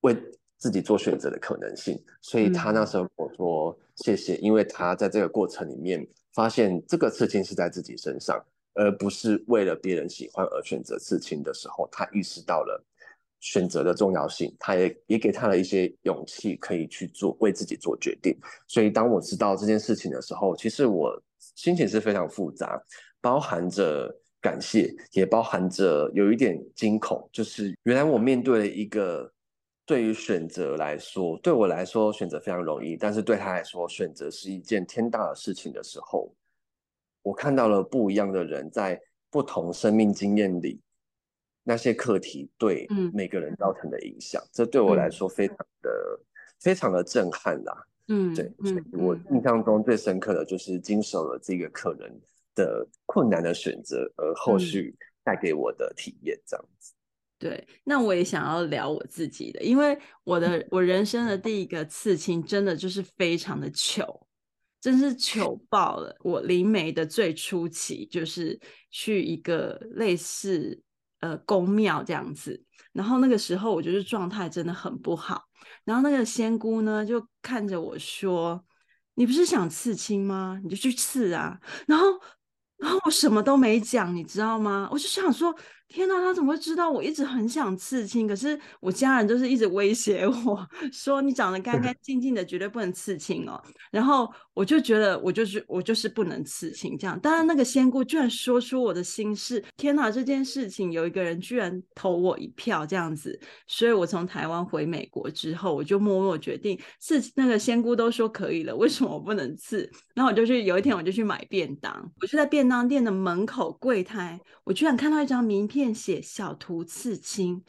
[0.00, 0.16] 为
[0.56, 8.42] 自己做选择的可能性，所以他那时候跟我说谢谢，因为他在这个过程里面发现这个事情是在自己身上，
[8.78, 12.80] 而不是为了别人喜欢而选择刺青的时候，他意识到了
[13.40, 18.38] 选择的重要性，他也也给他了一些勇气，可以去做为自己做决定。
[18.68, 21.20] 所以当我知道这件事情的时候，其实我
[21.56, 22.80] 心情是非常复杂，
[23.20, 24.08] 包含着
[24.40, 27.28] 感谢，也包含着有一点惊恐。
[27.32, 29.28] 就是原来我面对了一个
[29.84, 36.32] 对于选择来说，对我来说选择非常容易，但是对他来说选择是一件天大的事情的时候，
[37.28, 40.80] 我看到了不一样的人在不同生命经验里。
[41.62, 46.24] 那些课题对每个人造成的影响，嗯、这对我来说非常的、嗯、
[46.58, 47.86] 非常的震撼啦。
[48.06, 52.10] 嗯，对，所以我印象中最深刻的就是经手了这个客人
[52.54, 56.94] 的困难的选择，而后续带给我的体验这样子。
[57.38, 64.26] 对，那我也想要聊我自己的，因为我的我人生的第一个刺青真的就是非常的糗，
[64.80, 66.16] 真是糗爆了。
[66.20, 68.58] 我灵媒的最初期就是
[68.90, 70.82] 去一个类似。
[71.20, 72.62] 呃，宫庙这样子，
[72.92, 75.42] 然后那个时候我就是状态真的很不好，
[75.82, 78.64] 然后那个仙姑呢就看着我说
[79.14, 80.60] ：“你不是想刺青吗？
[80.62, 81.58] 你就去刺啊。
[81.88, 82.06] ”然后，
[82.76, 84.88] 然后我什么都没讲，你知道吗？
[84.92, 85.52] 我就想说。
[85.88, 88.28] 天哪，他怎么会知道我一直很想刺青？
[88.28, 93.58] 可是我家人就是一直威胁我 说：“你长得干干净净的，绝对不能刺青哦。”
[93.90, 97.18] 然后我就觉得我就是我就是不能刺青这样。
[97.18, 99.64] 当然，那个仙姑居然说出我的心事。
[99.78, 107.18] 天哪，这件事情有一个人居然投我一票这样子，所以我从台湾回美国之后，我就默默决定刺。
[107.34, 109.90] 那个仙姑都说可以了，为什么我不能刺？
[110.14, 115.77] 然后我就去有一天我就去买便当，我就在便当店的门口柜台，我居然看到一张名片。
[115.78, 117.62] 便写小图刺青，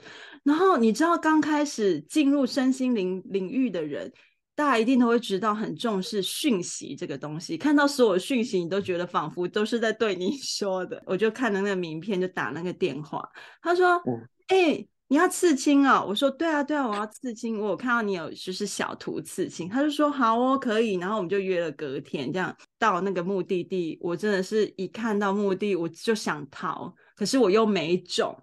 [0.44, 4.12] 然后你知道刚开始进入身心灵领域的人，
[4.56, 11.00] 大家一定都会知道很重视讯息这个东西，看到所有讯息，你都觉得仿佛都是在对你 说的。
[11.06, 13.24] 我就看了那个名片，就打那个电话，
[13.62, 14.02] 他说
[14.50, 17.62] ：“哎、嗯欸，你要刺青啊、哦？”我说：“对啊，对啊，我要刺青。
[17.62, 24.00] 我有看到你有就是小图刺青。”他就说：“好哦，可以。”然后我们就约了隔天，这样到那个目的地。
[24.02, 26.94] 我真的是一看到目的，我就想逃。
[27.20, 28.34] 可是我又没种，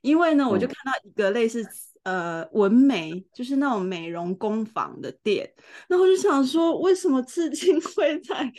[0.00, 1.64] 因为呢，我就看到一个类似
[2.02, 5.48] 呃纹眉，就是那种美容工坊的店。
[5.86, 8.52] 然后我就想说，为什么刺青 会在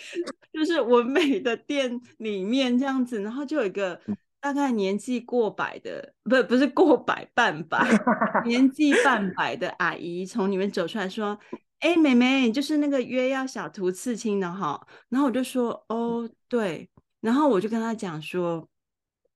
[0.53, 3.21] 就是纹眉的店里面这样子？
[3.21, 3.99] 然后就有一个
[4.39, 7.85] 大概年纪过百的，不不是过百半百，
[8.45, 11.37] 年纪半百的阿姨从里面走出来说。
[11.79, 16.89] 哎，妹妹，就是那个约要小图刺青的哈，然后我就说，哦，对，
[17.21, 18.67] 然后我就跟他讲说，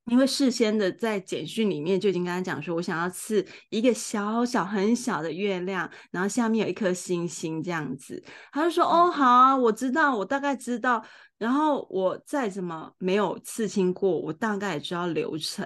[0.05, 11.03] 因为事先的在简讯里面就已经跟他讲说，我想要刺一个小小很小的月亮，然后下面有一颗星星这样子，他就说，哦，好啊，我知道，我大概知道，
[11.37, 15.65] 然后我再怎么没有刺青过，我大概也知道流程，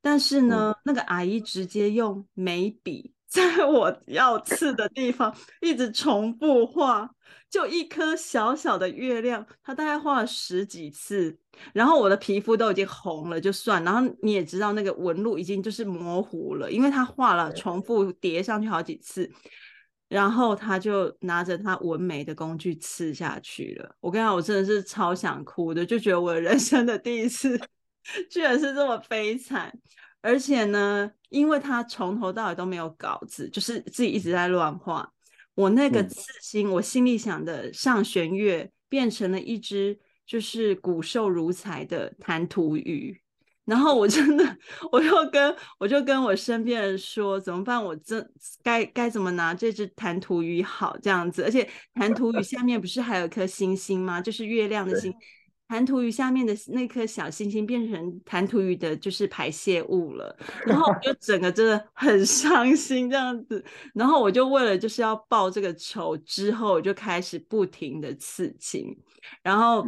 [0.00, 3.12] 但是呢，那个阿姨直接用眉笔。
[3.32, 7.08] 在我要刺的地方一直重复画，
[7.52, 11.36] 就一颗小小的月亮，他大概画了十几次，
[11.74, 19.30] 然后我的皮肤都已经红了，就算，然后你也知道那个纹路已经就是模糊了，因为他画了重复叠上去好几次，
[20.08, 23.94] 然后他就拿着他纹眉的工具刺下去了。
[24.00, 27.60] 我跟你讲，我真的是超想哭的，就觉得我人生的第一次
[28.30, 29.70] 居然是这么悲惨。
[30.22, 35.12] 而且呢，因为他从头到尾都没有稿子，就是自己一直在乱画。
[35.54, 43.20] 我那个刺心，嗯、我心里想的上弦月变成了一只就是骨瘦如柴的弹涂鱼。
[43.64, 44.58] 然后我真的，
[44.90, 47.82] 我就跟我就跟我身边人说，怎么办？
[47.82, 48.28] 我这
[48.60, 51.44] 该该怎么拿这只弹涂鱼好这样子？
[51.44, 54.20] 而且弹涂鱼下面不是还有一颗星星吗？
[54.20, 55.14] 就是月亮的星。
[55.72, 60.36] 弹涂鱼下面的那颗小星星变成弹涂鱼的，就是排泄物了。
[60.66, 63.64] 然后我就整个真的很伤心这样子。
[63.94, 68.94] 然后我就为了就是要报这个仇，之后我就开始不停的刺青。
[69.42, 69.82] 然后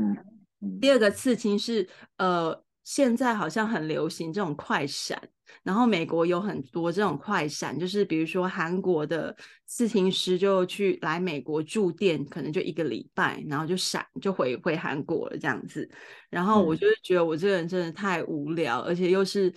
[0.81, 5.21] 第二个刺青是呃，现在好像很流行这种快闪。
[5.63, 9.35] 然后美国有很多这种快闪，就是比如说韩国的
[9.67, 15.89] 刺青师就去来美国驻店，可能就一个礼拜，然后就闪就回回韩国了这样子。
[16.29, 19.53] 然后我就是觉得我这个人真的太无聊，嗯、而且又是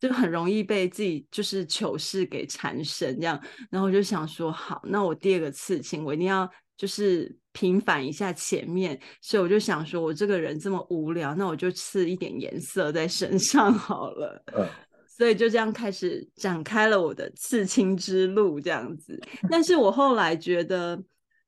[0.00, 3.38] 就很容易被自己就是糗事给缠身这样。
[3.70, 14.44] 然后我就想说，好，那我第二个刺青我一定要就是平反一下前面，所以我就想说我这个人这么无聊，那我就刺一点颜色在身上好了。
[14.54, 14.68] 嗯
[15.16, 19.16] 所以就这样开始展开了我的刺青之路，这样子。
[19.48, 21.00] 但是我后来觉得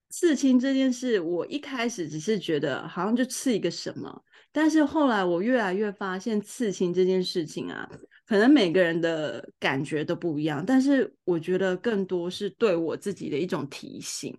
[0.09, 7.91] 刺青这件事，我一开始只是觉得好像就刺一个什么，但是后来我越来越发现刺青这件事情啊，
[8.25, 14.33] 可能每个人的感觉都不一样，但是我觉得更多是对我自己的一种提醒。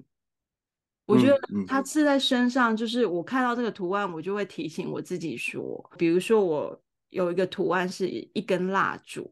[1.08, 6.80] 我觉得它刺在身上，就是我看到这个图案，我就会提醒我自己说，比如说我。
[7.10, 9.32] 有一个图案是一根蜡烛，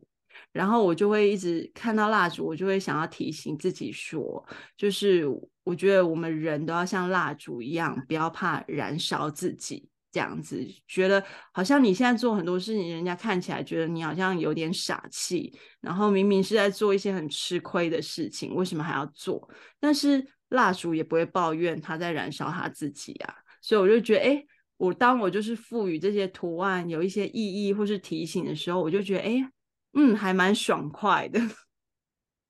[0.54, 4.44] 然后我就会一直看到蜡烛，我就会想要提醒自己说，
[4.78, 5.26] 就是
[5.66, 11.22] 我觉得我们人都要像蜡烛一样，不要怕燃烧自己，这样子觉得
[11.52, 19.50] 好像你现在做很多事情，人家看起来觉得你好像有点傻气，然后明明是在做一些很吃亏的事情，为什么还要做？
[19.82, 24.46] 但是蜡烛也不会抱怨他在燃烧他自己啊，所以我就觉得，哎。
[24.78, 29.50] 我当我就是赋予这些图案有一些意义或是提醒的时候，我就觉得，哎，
[29.94, 31.40] 嗯，还蛮爽快的。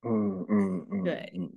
[0.02, 1.48] 嗯 嗯嗯，对，嗯，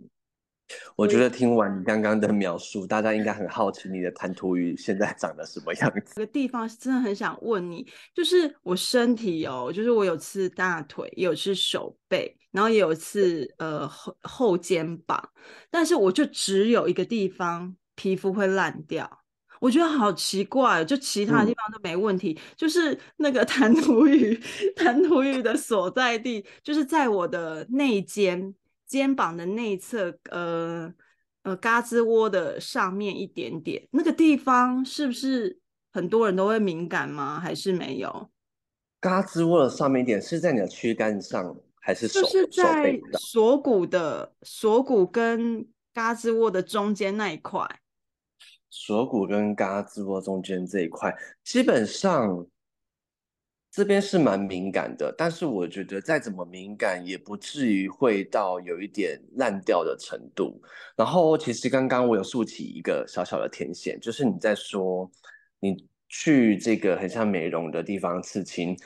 [0.95, 6.13] 我觉得听完你刚刚的描述，大家应该很好奇你的弹涂鱼现在长得什么样子。
[6.17, 15.31] 这个地方真的很想问你，就是我身体哦，就是我有刺大腿，也有刺手背，然后也有刺呃后后肩膀，
[15.71, 19.25] 但是我就只有一个地方皮肤会烂掉。
[19.61, 24.41] 我觉得好奇怪，就其他地方都没问题，嗯、就是那个 弹涂鱼，
[24.77, 28.55] 弹涂鱼的所在地就是在我的内肩
[28.87, 30.95] 肩膀的内侧，呃
[31.43, 35.59] 呃，胳肢窝的上面一点点，那个地方是不是
[35.93, 37.41] 很多人都会敏感吗？
[37.41, 38.31] 还是没有？
[39.01, 41.57] 胳肢窝的上面一点是在你的躯干上，
[41.89, 42.21] 还是手？
[42.21, 47.67] 就是在锁骨的锁骨跟嘎吱窝的中间那一块。
[48.69, 52.47] 锁骨跟嘎吱窝中间这一块，基本上
[53.71, 60.61] 这边是蛮敏感的，但是我觉得再怎么敏感，也不至于会到有一点烂掉的程度。
[60.95, 65.11] 然后，其实刚刚我有竖起一个小小的天线，就是你在说
[65.59, 68.77] 你去这个很像美容的地方刺青，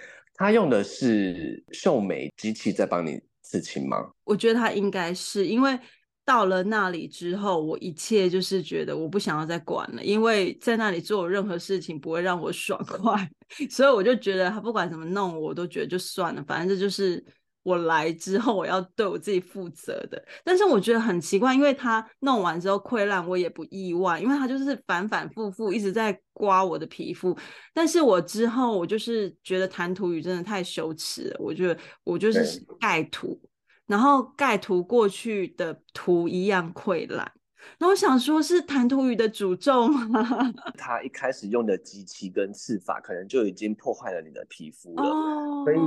[0.43, 3.99] 他用的是绣眉机器在帮你刺青吗？
[4.24, 5.78] 我觉得他应该是因为。
[6.24, 13.28] 到了那里之后，我一切就是觉得我不想要再管了，因为在那里做任何事情不会让我爽快，
[13.68, 17.22] 所以我就觉得他不管怎么弄，我都觉得就算了，反正这就是
[17.62, 20.22] 我来之后我要对我自己负责的。
[20.44, 27.36] 但是我觉得很奇怪，因为他弄完之后溃烂，我也不意外，因为他就是反反复复一直在刮我的皮肤。
[27.72, 33.40] 但是我之后我就是觉得弹涂语真的太羞耻了，我觉得我就是盖涂，
[33.86, 37.30] 然后盖涂过去的涂一样溃烂。
[37.78, 40.52] 那我想说，是弹涂语的诅咒吗？
[40.76, 45.64] 他一开始用的机器跟刺法，可能就已经破坏了你的皮肤了，oh.
[45.64, 45.78] 所以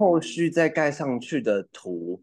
[0.00, 2.22] 后续再盖上去的图，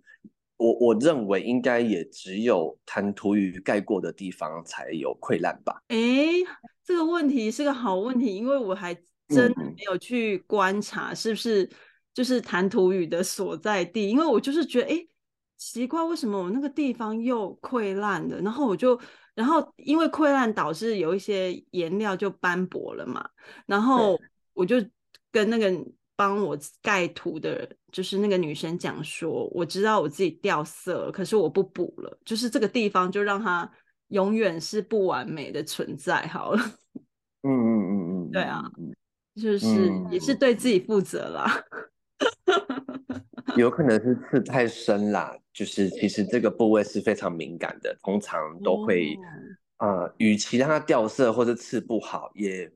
[0.58, 5.84] 我我认为应该也只有弹涂语盖过的地方才有溃烂吧。
[5.90, 6.44] 哎、欸，
[6.84, 8.96] 这个问题是个好问题，因为我还
[9.28, 11.70] 真没有去观察是不是
[12.16, 14.96] 就是弹涂语的所在地，因为我就是觉得哎。
[14.96, 15.10] 欸
[15.60, 18.40] 奇怪，为什么我那个地方又溃烂了？
[18.42, 18.96] 然后我就，
[19.34, 23.28] 然后因为溃烂导致有一些颜料就斑驳了嘛。
[23.66, 24.16] 然后
[24.54, 24.76] 我就
[25.32, 25.68] 跟那个
[26.18, 33.72] 帮我盖图的，就是那个女生讲说，我知道我自己掉色了，可是我不补了，就是这个地方就让它
[34.10, 36.60] 永远是不完美的存在好了。
[37.48, 38.64] 嗯嗯嗯嗯，对啊，
[39.36, 41.64] 就是也是对自己负责啦。
[43.56, 49.16] 有可能是刺太深啦，就是其实这个部位是非常敏感的，通常都会，
[49.80, 52.72] 嗯、呃，与其让它掉色或者刺不好，也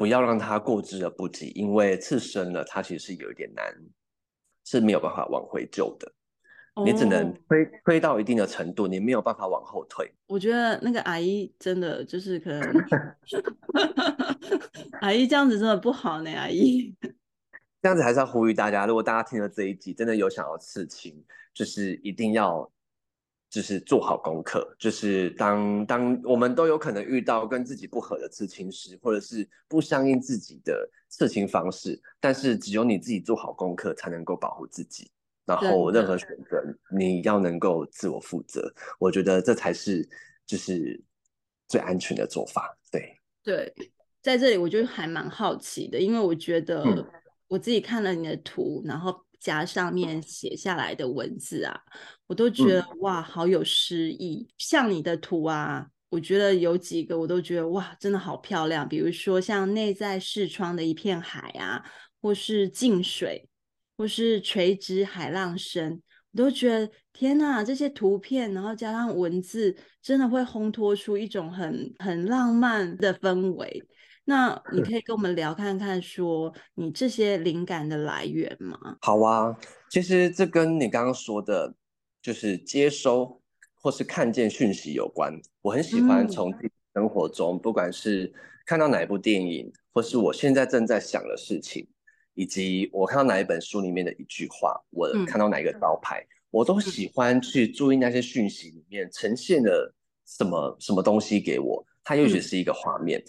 [0.00, 3.66] 不要让它过之而不及，因为刺身了，它其实是有一点难，
[4.64, 6.10] 是没有办法往回救的，
[6.86, 10.10] 你只能推推到一定的程度，你没有办法往后退。
[10.26, 12.72] 我觉得那个阿姨真的就是可能，
[15.02, 16.94] 阿姨这样子真的不好呢，阿姨。
[17.82, 21.22] 这样子还是要呼吁大家，如果大家听了这一集，真的有想要刺青，
[21.52, 22.72] 就是一定要，
[23.50, 24.74] 就是做好功课。
[24.78, 35.10] 就是当当我们都有可能遇到跟自己不合的刺青师，或者是不相应自己的刺青方式，但是只有你自己做好功课，才能够保护自己。
[35.44, 36.62] 然后任何选择，
[36.96, 38.72] 你要能够自我负责。
[38.98, 40.08] 我觉得这才是
[40.46, 40.98] 就是
[41.68, 42.78] 最安全的做法。
[42.90, 43.74] 对对，
[44.22, 46.82] 在这里我就还蛮好奇的，因为我觉得。
[46.84, 47.04] 嗯
[47.50, 51.80] 我自己看了你的图，然后加上面写下来的文字啊，
[52.30, 54.46] 我都觉得哇，好有诗意。
[54.56, 58.88] 像你的图啊，我觉得有几个我都觉得哇，真的好漂亮。
[58.88, 61.82] 比如说像内在视窗的一片海啊，
[62.22, 63.48] 或是静水，
[63.96, 66.00] 或是垂直海浪声，
[66.30, 73.82] 我都觉得天哪，这些图片，然后加上文字，真的会烘托出一种很很浪漫的氛围。
[74.24, 78.78] 那你可以跟我们聊看看，说你这些灵感的来源吗？
[79.00, 79.52] 好啊，
[79.90, 81.74] 其实这跟你刚刚说的，
[82.22, 83.40] 就是接收
[83.74, 85.32] 或是看见讯息有关。
[85.62, 88.32] 我很喜欢从自己生活中，不管是
[88.66, 91.86] 看到哪一部电影，或是我现在正在想的事情，
[92.34, 99.92] 以及我看到哪一本书里面的一句话，我看到哪一个招牌，我都喜欢去注意那些讯息里面呈现的
[100.26, 101.84] 什么什么东西给我。
[102.02, 103.22] 它也许是一个画面。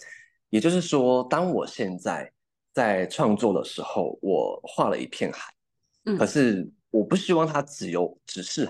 [0.50, 2.30] 也就是说，当我现在
[2.74, 5.50] 在创作的时候，我画了一片海，
[6.04, 8.68] 嗯，可是我不希望它只有只是，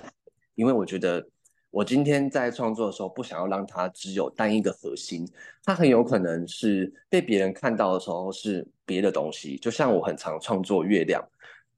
[0.55, 1.23] 因为我觉得
[1.71, 5.29] 我今天在创作的时候，不想要让它只有单一个核心，
[5.63, 9.59] 它很有可能是被别人看到的时候是别的东西。
[9.59, 11.23] 就像我很常创作月亮，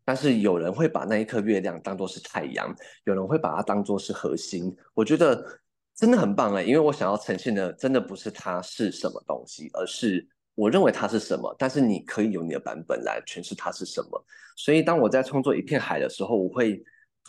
[0.05, 2.73] 但是有人会把那一颗月亮当做是太阳，
[3.05, 4.73] 有人会把它当做是核心。
[4.95, 5.45] 我觉得。
[5.97, 11.55] 真的很棒哎，因为我想要呈现的真的不是它是什么东西，而是我认为它是什么。
[11.59, 14.25] 但是你可以有你的版本来诠释它是什么。
[14.57, 16.83] 所以当我在创作一片海的时候，我会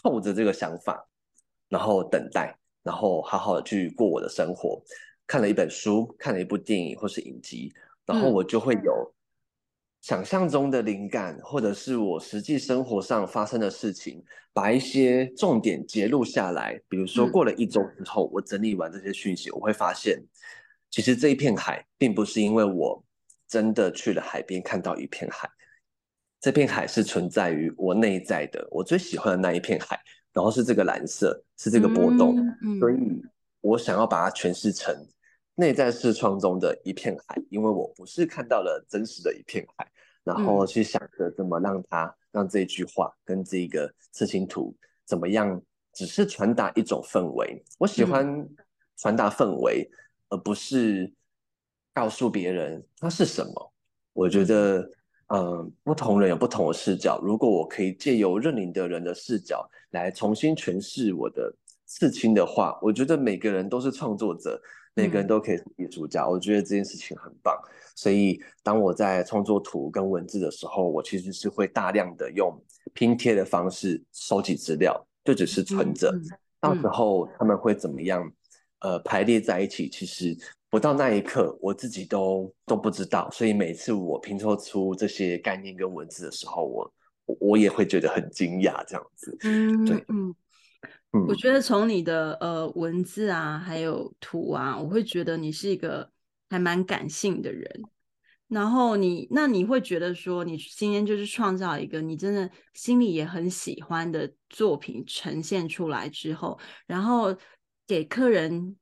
[0.03, 1.07] 透着这个想法，
[1.69, 4.81] 然后等待，然后好好的去过我的生活。
[5.27, 7.73] 看了一本书，看了一部电影或是影集，
[8.05, 9.11] 然后我就会有。
[10.01, 14.23] 想象中的灵感，或者是我实际生活上发生的事情，
[14.53, 16.79] 把一些重点截录下来。
[16.87, 20.23] 比如说，过了一周之后，我整理完这些讯息，我会发现，
[20.91, 23.03] 其实这一片海，并不是因为我
[23.47, 25.49] 真的去了海边看到一片海，
[26.39, 29.99] 这片海是存在于我内在的，我最喜欢的那一片海，
[30.33, 32.35] 然后是这个蓝色，是这个波动，
[32.79, 33.21] 所以
[33.61, 34.95] 我想要把它诠释成
[35.55, 39.87] 内在视窗中的一片海，因为我不是看到了真实的一片海。
[40.25, 44.75] 然后去想着怎么让它让这句话跟这个刺青图
[45.05, 45.61] 怎么样，
[45.93, 47.63] 只是传达一种氛围。
[47.77, 48.43] 我喜欢
[48.97, 49.87] 传达氛围，
[50.29, 51.13] 而不是
[51.95, 53.73] 告诉别人它是什么。
[54.13, 54.87] 我觉得，
[55.33, 57.19] 嗯，不同人有不同的视角。
[57.23, 61.51] 如果我可以借由认领的人的视角来重新诠释我的
[61.87, 64.61] 刺青的话，我觉得每个人都是创作者。
[64.97, 67.53] 每个人都可以是艺术家，我觉得这件事情很棒。
[67.97, 72.57] 所以当我在创作图跟文字的时候，我其实是会大量的用
[72.93, 76.17] 拼贴的方式收集资料，就只是存着，
[76.61, 78.31] 到时候他们会怎么样，
[78.79, 80.33] 呃，排列在一起，其实
[80.75, 83.29] 不到那一刻，我自己都都不知道。
[83.31, 86.93] 所以每次我拼凑出这些概念跟文字的时候，我
[87.39, 89.37] 我也会觉得很惊讶，这样子。
[89.43, 90.35] 嗯，对，嗯。
[91.29, 96.11] 我觉得从你的呃文字啊，还有图啊，我会觉得你是一个
[96.49, 97.81] 还蛮感性的人。
[98.49, 107.33] 然后你，那你会觉得说，你今天就是创造一个你真的心里也很喜欢的作品呈现出来之后，然后
[107.87, 108.75] 给客人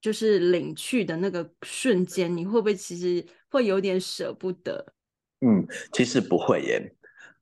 [0.00, 4.94] 就是领去的那个瞬间，你会不会其实会有点舍不得？
[5.40, 6.94] 嗯，其实不会耶。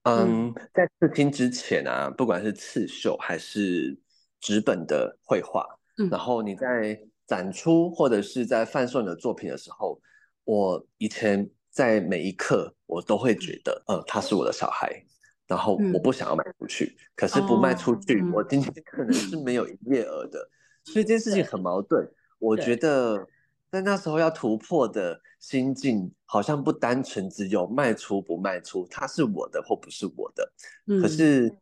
[0.02, 3.98] 嗯，在刺青之前啊，不管是刺绣还是
[4.40, 5.66] 纸本的绘画，
[5.98, 10.00] 嗯，然后你在展出或者是在贩售你的作品的时候，
[10.44, 15.04] 我以前在每一刻我都会觉得，嗯，他是我的小孩，
[15.48, 20.48] 然后我不想要卖出去，嗯，可是不卖出去，哦，我今天可能是没有营业额的，
[20.84, 22.08] 所以这件事情很矛盾。
[22.38, 23.26] 我觉得
[23.70, 30.52] 在那时候要突破的心境，好像不单纯只有卖出不卖出，它是我的或不是我的，
[30.86, 31.56] 嗯，可是。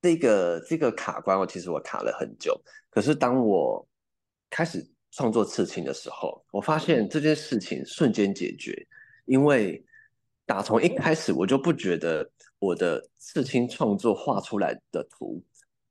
[0.00, 2.56] 这个这个卡关，我其实我卡了很久。
[2.88, 3.84] 可是当我
[4.48, 8.86] 开始创作刺青的时候，我发现这件事情瞬间解决。
[9.24, 9.84] 因为
[10.46, 15.42] 打从一开始我就不觉得我的刺青创作画出来的图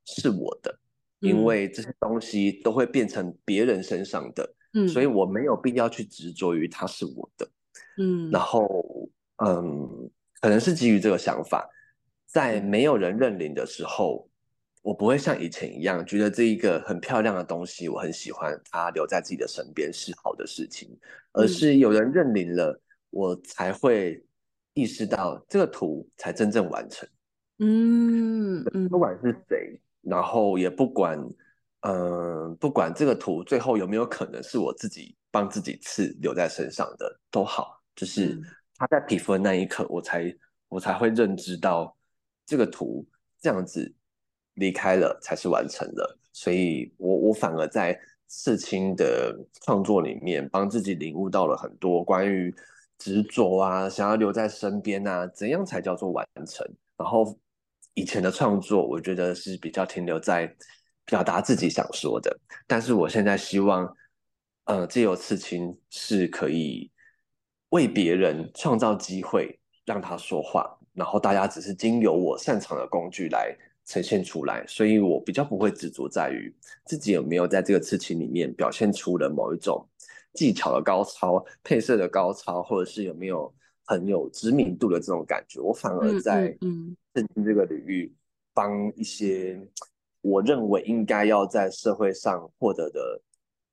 [0.06, 0.74] 是我的，
[1.20, 7.48] 因为这些东西都会变成别人身上的，嗯，所以我没有必要去执着于它是我的，
[7.98, 8.30] 嗯。
[8.30, 8.68] 然后，
[9.44, 10.10] 嗯，
[10.40, 11.68] 可能是基于这个想法。
[12.26, 14.28] 在没有人认领的时候，
[14.82, 20.94] 我不会像以前一样觉得这一个很漂亮的东西，我很喜欢它留在自己的身边是好的事情，
[21.32, 24.22] 而是有人认领了，我才会
[24.74, 27.08] 意识到这个图才真正完成。
[27.60, 31.18] 嗯，不管是谁，然后也不管，
[31.80, 38.40] 嗯、呃，不管这个图最后有没有可能是我自己帮自己刺留在身上的都好，就是
[38.76, 40.34] 它在皮肤的那一刻，我才
[40.68, 41.94] 我才会认知到。
[42.50, 43.06] 这个图
[43.42, 43.94] 这样子
[44.54, 52.50] 离开了才是完成了，所以我我反而在刺青的创作里面帮自己领悟到了很多关于
[52.96, 56.66] 执着啊，想要留在身边啊，怎样才叫做完成？
[56.96, 57.38] 然后
[57.98, 60.54] 以前的创作我觉得是比较停留在
[61.04, 63.92] 表达自己想说的，但是我现在希望，
[64.66, 66.88] 呃，借由刺青是可以
[67.70, 70.78] 为别人创造机会，让他说话。
[70.94, 73.52] 然后大家只是经由我擅长的工具来
[73.84, 79.84] 呈现出来，所以我比较不会执着在于自己有没有在这个刺青里面表现出了某一种
[80.34, 83.52] 技巧的高超、配色的高超，或者是有没有
[83.88, 85.58] 很有知名度的这种感觉。
[85.58, 88.14] 我反而在刺青这个领域
[88.54, 89.60] 帮一些
[90.20, 93.20] 我认为应该要在社会上获得的、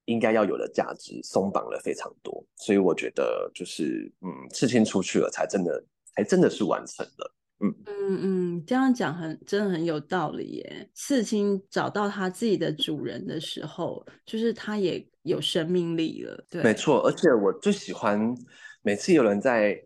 [0.06, 2.44] 应该要有的价值松绑了非常多。
[2.56, 5.84] 所以我觉得就是嗯，刺青出去了才真的。
[6.18, 10.90] 还真的是完成了，嗯嗯嗯，这样讲很真的很有道理耶。
[10.94, 17.06] 刺青找到他自己的主人的时候，就是他也有生命力了，对，没错。
[17.06, 18.34] 而且我最喜欢
[18.82, 19.78] 每次有人在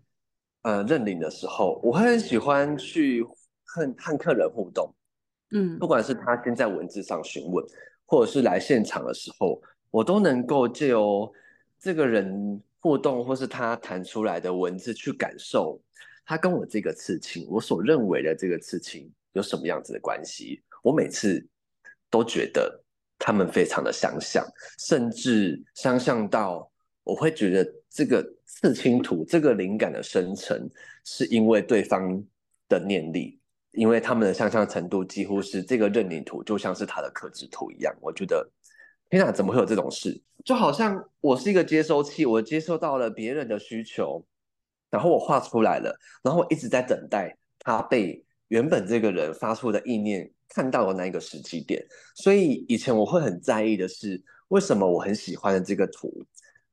[0.63, 3.23] 呃认领的时候，我会很喜欢去
[3.63, 4.93] 和和客人互动，
[5.51, 7.65] 嗯，不管是他先在文字上询问，
[8.05, 11.31] 或者是来现场的时候，我都能够借由
[11.79, 15.81] 这个人互动，或是他弹出来的文字去感受。
[16.25, 20.61] 他跟我这个刺青，我所认为的这个刺青有什么样子的关系？
[20.83, 21.43] 我每次
[22.09, 22.83] 都觉得
[23.17, 24.45] 他们非常的相像，
[24.77, 26.71] 甚至相像到
[27.03, 30.69] 我会觉得这个刺青图这个灵感的生成
[31.05, 32.21] 是因为对方
[32.67, 33.39] 的念力，
[33.71, 37.95] 因为他们的相像程度几乎是这个认领图就像是他的客制图一样。
[38.01, 38.49] 我觉得
[39.09, 40.19] 天哪，怎么会有这种事？
[40.43, 44.25] 就好像我是一个接收器，我接收到了别人的需求。
[44.91, 51.85] 然后我画出来了，然后我一直在等待他被原本这个人发出的意念看到的那一个时机点。
[52.15, 56.11] 所以以前我会很在意的是，为什么我很喜欢的这个图，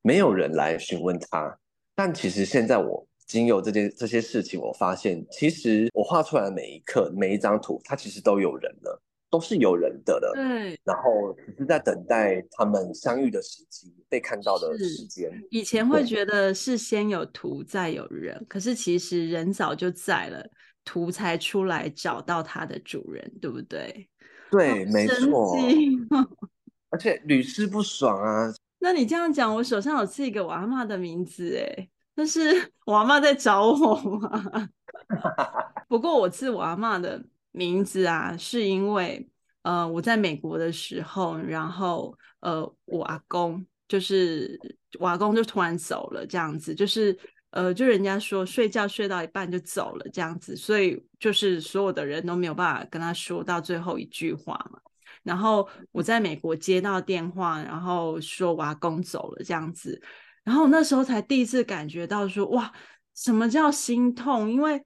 [0.01, 1.59] 没有人来询问他。
[1.97, 9.03] 但其实现在我经由这件这些事情，我发现其实我画出来的每一刻、每一张图，它其实都有人了。
[9.29, 15.29] 都是有人的了，对，然后只是在等待他们相遇的时机，被看到的时间。
[15.51, 20.49] 以前会觉得是先有图再有人，可是其实人早就在了，
[20.85, 24.09] 图才出来找到它的主人，对不对？
[24.53, 25.59] 对，没错。
[26.91, 28.55] 而且屡试不爽啊。
[28.87, 34.69] 那你这样讲，我手上有刺一个我阿嬷的名字，哎，那是我阿嬷在找我吗？
[35.91, 37.21] 不过我刺我阿嬷的
[37.51, 39.29] 名字啊，是因为
[39.63, 44.57] 呃我在美国的时候，然后呃我阿公就是
[45.01, 47.19] 我阿公就突然走了，这样子就是。
[47.51, 54.79] 呃，就人家说睡觉睡到一半就走了这样子，所以就是所有的人都没有办法跟他说到最后一句话嘛。
[55.27, 60.01] 然后我在美国接到电话，然后说我阿公走了这样子，
[60.45, 62.73] 然后那时候才第一次感觉到说哇，
[63.15, 64.51] 什么叫心痛？
[64.51, 64.83] 因为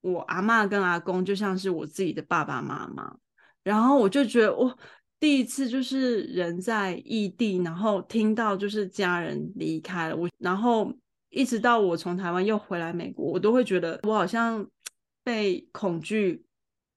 [0.00, 3.16] 我阿妈跟阿公就像是我自己的爸爸妈妈，
[3.62, 4.76] 然后我就觉得哇，
[5.20, 10.92] 第一次就是人在异地，然后听到就是家人离开了我，然后。
[11.36, 14.64] 一直到我从台湾又回来美国，我都会觉得我好像
[15.24, 16.43] 被恐惧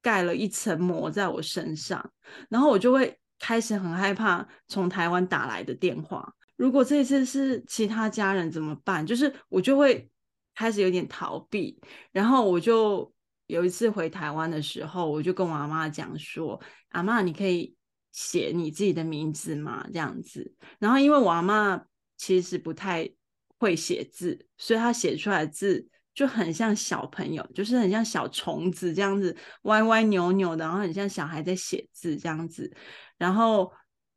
[0.07, 2.09] 盖了一层膜在我身上，
[2.47, 6.33] 然后我就会开始很害怕从台湾打来的电话。
[6.55, 9.05] 如果这次是其他家人怎么办？
[9.05, 10.09] 就是我就会
[10.55, 11.77] 开始有点逃避。
[12.13, 13.13] 然后我就
[13.47, 16.57] 有一次回台湾的时候，我就跟我阿妈讲说
[16.95, 17.75] ：“阿妈，你可以
[18.13, 20.55] 写你自己的名字吗？”这样子。
[20.79, 21.83] 然后因为我阿妈
[22.15, 23.11] 其实不太。
[23.59, 25.87] 会写字，所以她写出来的字
[26.17, 32.75] 就很像小朋友，就是很像小虫子这样子，歪歪扭扭的，然后很像小孩在写字这样子。
[33.19, 33.71] 然后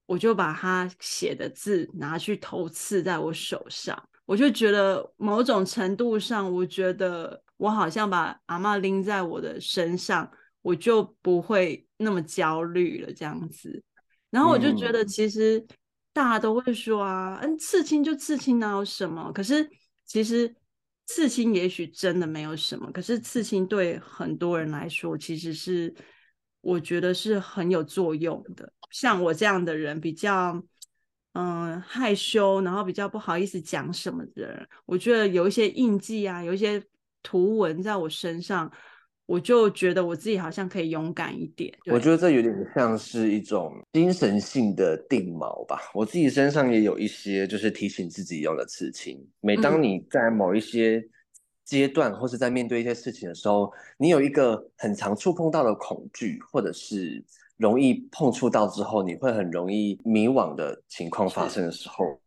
[0.06, 10.32] 我就把他写的字拿去偷刺在我手上，我就觉得某种程度上，我觉得我好像把阿嬷拎在我的身上，
[10.62, 13.82] 我就不会那么焦虑了这样子。
[14.30, 15.62] 然后我就觉得其实。
[16.12, 19.30] 大家都会说啊，嗯，刺青就刺青，哪有什么？
[19.32, 19.70] 可是
[20.04, 20.52] 其实
[21.12, 25.92] 刺青也许真的没有什么，可是刺青对很多人来说，其实是
[26.60, 28.72] 我觉得是很有作用的。
[28.92, 30.62] 像我这样的人，比较
[31.32, 36.80] 嗯害羞，然后比较不好意思讲什么的人，我觉得有一些印记啊，有一些
[37.24, 38.72] 图文在我身上。
[39.30, 41.72] 我就觉得我自己好像可以勇敢一点。
[41.86, 45.78] 我觉得这有点像是一种精神性的定锚吧。
[45.94, 49.24] 我自己身上也有一些，就是提醒自己用的刺青。
[49.40, 51.00] 每当你在某一些
[51.64, 57.24] 阶段，或是在面对一些事情的时候，你有一个很常触碰到的恐惧，或者是
[57.56, 62.20] 容易碰触到之后，你会很容易迷惘的情况发生的时候，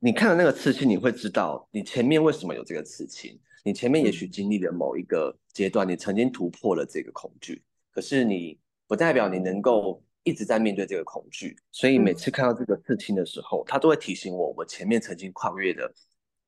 [0.00, 3.38] 你看了那个刺青，你会知道你前面为什么有这个刺青。
[3.64, 11.56] 你前面也许经历了某一个阶段，你曾经突破了这个恐惧，可是你不代表你能够一直在面对这个恐惧。
[11.72, 15.92] 所以每次看到这个刺青的时候，他都会提醒我，我前面曾经跨越的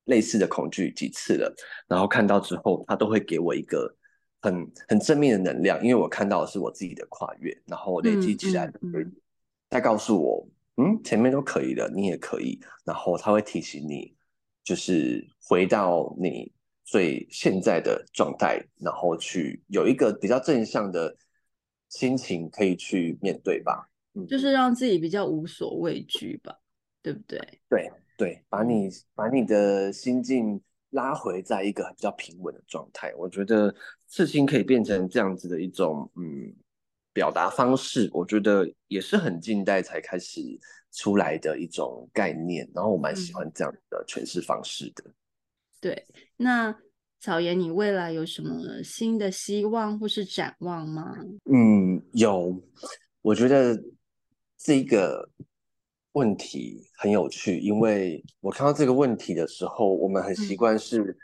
[0.04, 1.54] 类似的恐惧几次了。
[1.88, 3.94] 然后看到之后，他都会给我一个
[4.40, 8.80] 很很正面的能量，因为我看到的是我自己的跨越，然后累积起来的，
[9.68, 12.60] 再告诉我，嗯，前面都可以的，你也可以。
[12.84, 14.14] 然后他会提醒你，
[14.62, 16.52] 就是回到你。
[16.90, 21.16] 最现在的状态，然后去有一个比较正向的
[21.88, 26.52] 心情可以去面对吧，嗯，就是让自己比较无所畏惧吧，
[27.00, 27.38] 对不对？
[27.68, 30.60] 对对，把你把你的心境
[30.90, 33.72] 拉回在一个比较平稳的状态，我觉得
[34.08, 36.52] 刺青可以变成这样子的一种嗯
[37.12, 40.40] 表达方式，我觉得也是很近代才开始
[40.90, 45.04] 出来的一种概念，然后我蛮喜欢这样的诠释方式的。
[45.06, 45.14] 嗯
[45.80, 46.06] 对，
[46.36, 46.76] 那
[47.20, 51.16] 草颜，你未来有什么新的希望或是展望吗？
[51.50, 52.62] 嗯，有。
[53.22, 53.82] 我觉得
[54.58, 55.28] 这个
[56.12, 61.16] 问题很有趣，因为我看到这个问题的时候，我们很习惯是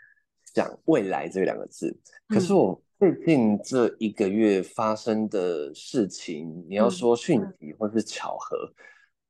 [0.54, 1.88] 讲未来这两个字。
[2.28, 8.74] 嗯、可是我最近这一个月发生的事情，嗯、你要说讯息或是巧合，嗯、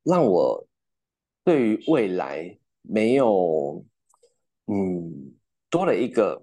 [0.04, 0.64] 让我
[1.44, 3.84] 对于未来没有。
[4.66, 5.32] 嗯，
[5.70, 6.40] 多了一个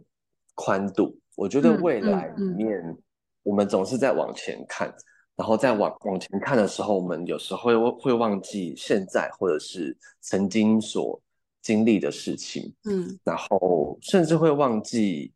[0.56, 1.18] 宽度。
[1.36, 2.98] 我觉得未来里面，
[3.42, 4.94] 我们总是在往前看，
[5.36, 11.20] 然后在往往前看的时候，我们有时候会会忘记现在或者是曾经所
[11.62, 15.34] 经历的事情，嗯，然后甚至会忘记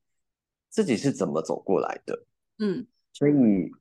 [0.70, 2.24] 自己是怎么走过来的，
[2.60, 3.32] 嗯，所以，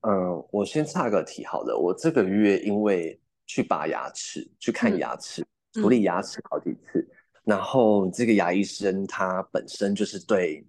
[0.00, 1.78] 嗯，我先岔个题好了。
[1.78, 7.06] 我这个月因为去拔牙齿，去看牙齿，处理、嗯、牙齿好几次。
[7.46, 10.66] 嗯然后这个牙医生他本身就是对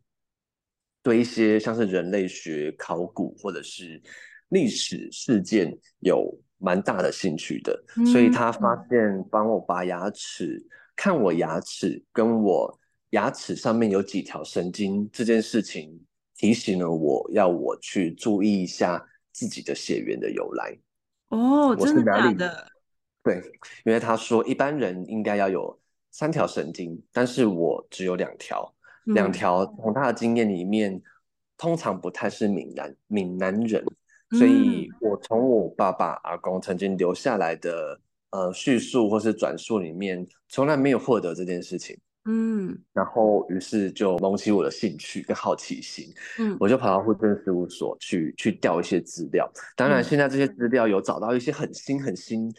[1.02, 4.00] 对一些像是人类学、考古或者是
[4.50, 10.64] 历史事件有蛮大的兴趣的，嗯、所以他发现帮我拔牙齿、
[10.96, 16.00] 看我牙齿跟我牙齿上面有几条神经这件事情，
[16.36, 20.78] 提醒了我要我去注意一下自己的血缘的由来。
[21.30, 22.68] 哦，我是哪里的？
[23.24, 23.42] 对，
[23.84, 25.80] 因为他说一般人应该要有。
[26.18, 28.74] 三条神经，但是我只有两条，
[29.06, 31.00] 两条从他的经验里面，
[31.56, 33.86] 通常不太是闽南闽南人，
[34.32, 38.02] 所以我从我爸爸阿公曾经留下来的
[38.32, 41.96] 呃叙述或是转述里面，从来没有获得这件事情。
[42.26, 49.48] 嗯，然后于是就萌起我的兴趣跟好奇心，嗯，我就跑到户政事务所去去调一些资料。
[49.76, 52.52] 当然，现在这些资料有找到一些很新很新，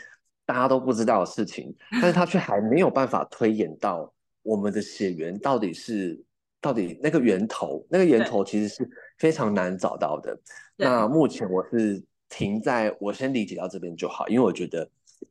[0.49, 4.11] 大家都不知道的事情，但是他却还没有办法推演到
[4.43, 6.19] 我们的血缘到底是
[6.59, 10.41] 到底那个源头，那个源头其实是非常难找到的。
[10.75, 14.89] 那目前我是停在我先理解到这边就好，因为我觉得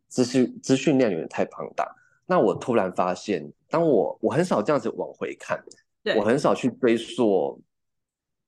[0.07, 1.91] 资讯资讯量有点太庞大。
[2.27, 5.59] 那我突然发现，当我我很少这样子往回看，
[6.15, 7.59] 我很少去追溯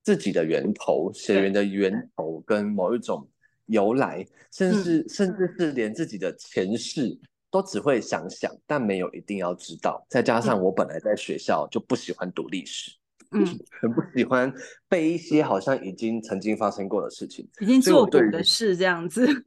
[0.04, 3.28] 自己的源头、血缘的源头跟某一种
[3.70, 7.18] 由来，甚至、嗯、甚至是连自己的前世
[7.50, 10.06] 都只会想想，但没有一定要知道。
[10.10, 12.92] 再加上我本来在学校就不喜欢读历史，
[13.32, 13.46] 嗯，
[13.82, 14.54] 很不喜欢
[14.88, 19.26] 背一些好像已经曾经发生过的事情，已经做过的事这样子。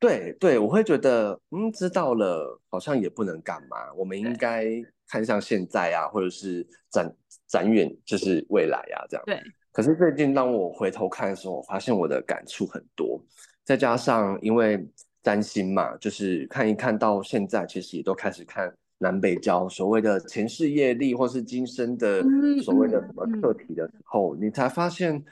[0.00, 3.90] 对对，我会觉得，嗯，知道了，好像也不能干嘛。
[3.96, 4.66] 我们应该
[5.08, 7.10] 看向现在啊，或者是展
[7.46, 9.22] 展远，就是未来啊，这样。
[9.24, 9.40] 对。
[9.74, 13.20] 可是最近当我回头看的时候，我发现我的感触很多，
[13.64, 14.86] 再加上因为
[15.20, 22.22] 担心嘛，就是看一看到现在，其实也都开始看南北交所谓的前世业力，或是今生的
[22.62, 25.22] 所谓的什么课题的时候，嗯嗯嗯、你才发现。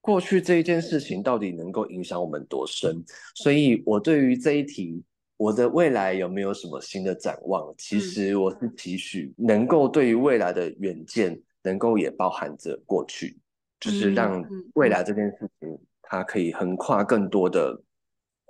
[0.00, 3.04] 过去这一件事情到底能够影响我们多深？
[3.34, 5.02] 所以我对于这一题，
[5.36, 7.74] 我的未来有没有什么新的展望？
[7.76, 13.36] 其实我是期许能够对于未来的远见，能够也包含着过去，
[13.80, 17.80] 就是让未来这件事情它可以横跨更多的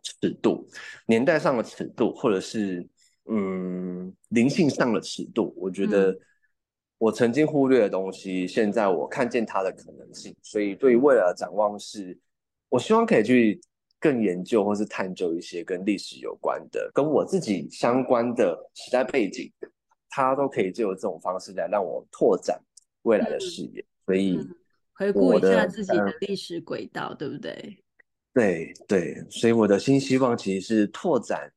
[0.03, 0.66] 尺度，
[1.07, 2.87] 年代上的尺度，或者是
[3.26, 6.18] 嗯灵性上的尺度，我觉得。
[7.01, 12.18] 我曾经忽略的东西，现在我看见它的可能性，所以对于未来的展望是，
[12.68, 13.61] 我希望可以去
[14.01, 19.49] 更研究或是探究一些跟历史有关的、跟我自己相关的时代背景，
[20.11, 22.61] 它都可以借由这种方式来让我拓展
[23.03, 23.85] 未来的视野。
[24.05, 24.45] 所以
[24.99, 27.83] 回顾一下自己的历史轨道，对不对？
[28.35, 31.51] 对对，所以我的新希望其实是拓展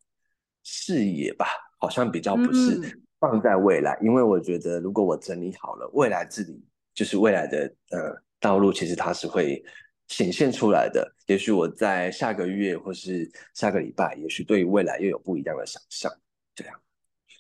[0.64, 1.46] 视野吧，
[1.80, 2.78] 好像比较不是。
[2.78, 6.60] 嗯放在未来，因为我觉得，如果我整理好了，未来自己
[6.92, 9.64] 就是未来的呃道路，其实它是会
[10.08, 11.08] 显现出来的。
[11.28, 16.12] 也许我在下个月或是下个礼拜，也许对于未来又有不一样的想象。
[16.56, 16.82] 这样，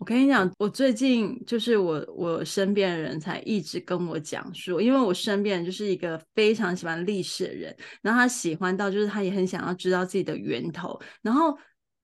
[0.01, 11.55] 我跟你讲，我最近就是我我身边的人才一直跟我讲说，因为我身边人就是一个非常喜欢历史的人，然后他喜欢到就是他也很想要知道自己的源头，然后。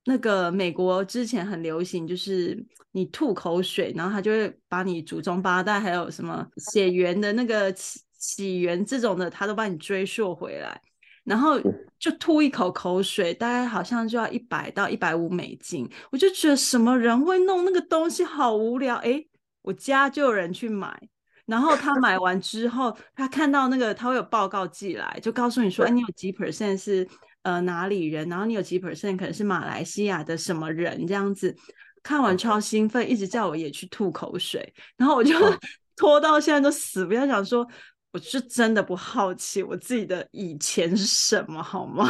[0.04, 10.80] 那个美国之前很流行，就是你吐口水，然后他就会把你祖宗八代还有什么血缘的那个起起源这种的，他都帮你追溯回来，
[11.28, 11.60] 然后
[11.98, 15.88] 就吐一口口水，大概好像就要一百到一百五美金。
[16.10, 18.96] 我就觉得什么人会弄那个东西，好无聊。
[18.96, 19.28] 诶，
[19.62, 20.98] 我家就有人去买，
[21.46, 27.06] 然后他买完之后，他看到那个他会有报告寄来，就告诉你说，哎，你有几 percent 是。
[27.42, 28.28] 呃，哪里人？
[28.28, 31.06] 然后你有几 percent 可能是马来西亚的什么人？
[31.06, 31.54] 这样子
[32.02, 35.32] 看完超兴奋，一直叫我也去吐口水，然后我就
[35.96, 37.66] 拖到现在都死不要想说，
[38.12, 42.08] 我是真的不好奇我自己的以前是什么，好吗？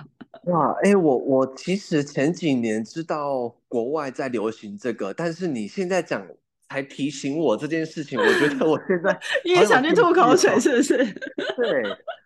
[0.46, 6.26] 哇，哎、欸，我我其实前几年知道国外在流行这个，但是你现在讲。
[6.70, 10.96] 才提醒我这件事情，我觉得我现在 因为想去吐口水，是不是？
[10.96, 11.82] 对，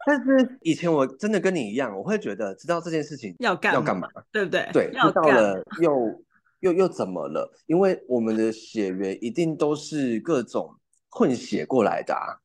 [0.07, 4.67] 但是以前我真的跟你一样，我会觉得知道这件事情要干要干嘛，对不对？
[4.73, 6.23] 对，知道了又
[6.61, 7.53] 又又怎么了？
[7.67, 10.75] 因为我们的血缘一定都是各种
[11.11, 12.39] 混血过来的啊，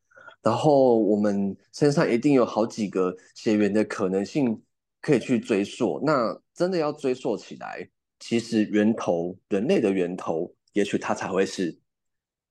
[0.43, 4.61] 然后我们身上一定有好几个血缘的可能性
[5.01, 5.99] 可以去追溯。
[6.05, 7.89] 那真的要追溯起来，
[8.19, 11.79] 其实源头，人类的源头，也许它才会是。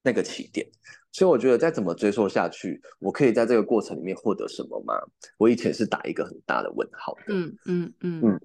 [0.04, 0.66] 那个起点，
[1.12, 4.94] 所以我觉得再怎么追溯下去，我可以在这个过程里面获得什么吗？
[5.38, 7.26] 我以前是打一个很大的问号的。
[7.28, 8.40] 嗯嗯嗯嗯。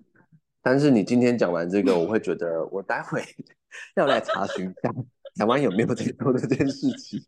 [0.61, 3.23] 但是你今天讲完这个，我会觉得我待会
[3.97, 4.93] 要来查询一下
[5.35, 7.19] 台湾有没有在做这件事情。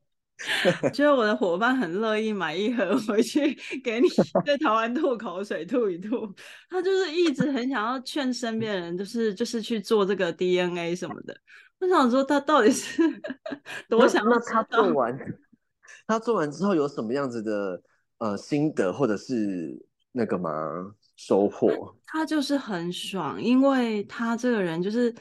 [0.93, 4.07] 觉得我的伙伴很乐意买一盒回去给你
[4.45, 6.33] 在台湾吐口水吐一吐，
[6.69, 11.35] 他就是一直很想要劝身边人，就是就是去做这个 DNA 什么的。
[11.79, 13.01] 我想说，他到底是
[13.89, 14.31] 多想那？
[14.35, 15.17] 那他做完，
[16.07, 17.81] 他做完之后有什么样子的
[18.17, 20.51] 呃心得，或者是那个吗？
[21.15, 21.95] 收获？
[22.05, 25.13] 他就是很爽，因为他这个人就是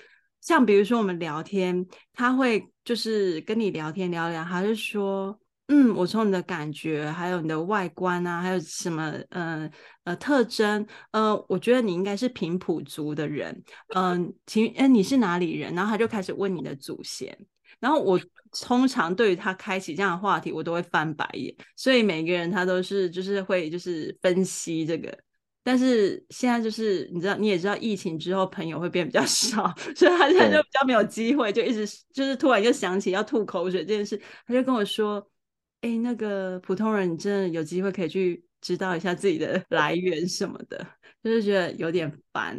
[0.48, 9.70] 像比如说我们聊天，他会就是跟你聊天聊聊，还是说，嗯，我从你的感觉，还有你的外观啊，还有什么，呃
[10.04, 13.62] 呃特征，呃，我觉得你应该是平埔族的人，
[13.94, 15.74] 嗯、呃，请，哎、你是哪里人？
[15.74, 17.38] 然后他就开始问你的祖先，
[17.78, 18.18] 然后我
[18.62, 25.14] 通常对于他开启这样的话题，我都会翻白眼，所以每个人他都是就是会就是分析这个。
[25.68, 35.18] 但是现在就是你知道，你也知道，疫情之后朋友会变比较 少，所以他现在就比较没有机会，就一直就是突然就想起要吐口水这件事，他就跟我说
[35.84, 40.86] ：“哎、欸，那个普通人，你真的有机会可以去知道一下自己的 来源什么的，
[41.22, 42.58] 就是觉得有点烦。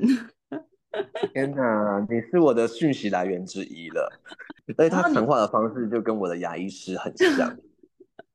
[1.34, 4.22] ”天哪，你是我的讯息来源之一了，
[4.76, 7.58] 所以他谈话的方式就跟我的牙医师很像。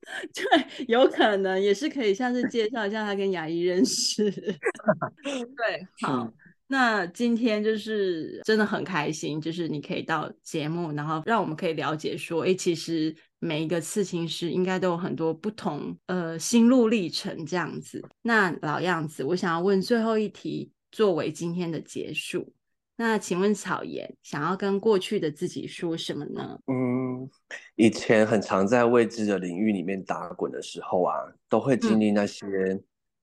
[0.34, 4.30] 对，有可能也是可以，像是介绍一下他跟牙医认识。
[5.22, 6.30] 对，好，
[6.66, 18.02] 那今天就是真的很开心，就是你可以到节目，然后让我们可以了解说，哎，其实每一个刺青师应该都有很多不同呃心路历程这样子。
[18.22, 22.52] 那老样子，我想要问最后一题，作为今天的结束。
[22.96, 26.56] 那请问草颜想要跟过去的自己说什么呢？
[26.68, 27.28] 嗯，
[27.74, 31.16] 以前很常在未知的领域里面打滚的时候啊，
[31.48, 32.46] 都会经历那些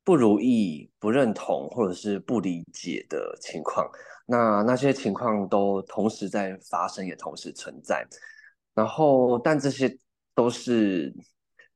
[0.03, 3.89] 不如意、不认同或者是不理解的情况。
[4.26, 8.05] 那那些情况都同时在发生，也同时存在。
[8.74, 9.97] 然后，但这些
[10.36, 11.13] 都是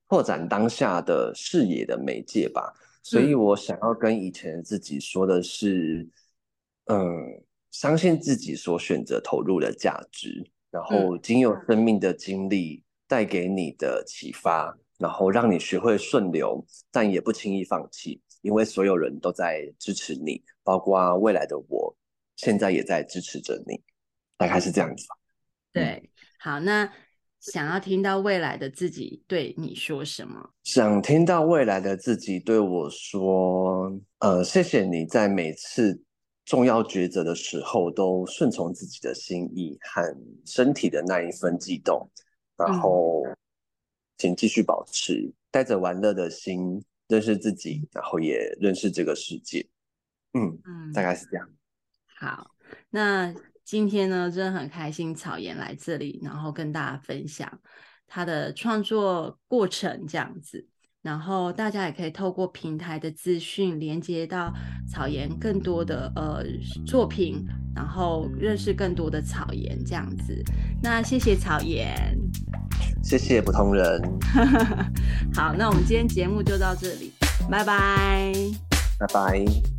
[0.09, 2.73] 拓展当下的视野的媒介吧。
[3.01, 6.09] 所以我想要跟以前的自己说的是，
[6.87, 6.97] 嗯。
[6.97, 7.41] 嗯
[7.77, 21.93] 相信自己所选择投入的价值，然后经由生命的经历带给你的启发，嗯，然后让你学会顺流，但也不轻易放弃，因为所有人都在支持你，包括未来的我，
[22.37, 23.81] 现在也在支持着你，
[24.37, 25.15] 大概是这样子吧。
[25.73, 26.09] 对，嗯，
[26.39, 26.89] 好，那
[27.41, 30.51] 想要听到未来的自己对你说什么？
[30.63, 36.01] 想听到未来的自己对我说，呃，谢谢你在每次。
[36.45, 40.15] 重要抉择的时候，都顺从自己的心意和
[40.45, 42.07] 身体的那一份悸动，
[42.55, 43.23] 然后，
[44.17, 49.67] 请继续保持带着玩乐的心认识自己，然后也认识这个世界。
[50.33, 51.49] 嗯嗯，大概是这样。
[52.17, 52.51] 好，
[52.91, 53.33] 那
[53.63, 57.59] 今天呢，真的很开心，草原来这里，然后跟大家分享
[58.05, 60.67] 他的创作过程，这样子。
[61.05, 64.51] 然后大家也可以透过平台的资讯连接到
[64.87, 66.43] 草原更多的呃
[66.83, 67.45] 作品，
[67.75, 70.43] 然后认识更多的草原这样子。
[70.81, 71.95] 那谢谢草原，
[73.03, 74.01] 谢谢普通人。
[75.35, 77.13] 好，那我们今天节目就到这里，
[77.51, 78.33] 拜拜，
[78.97, 79.74] 拜拜。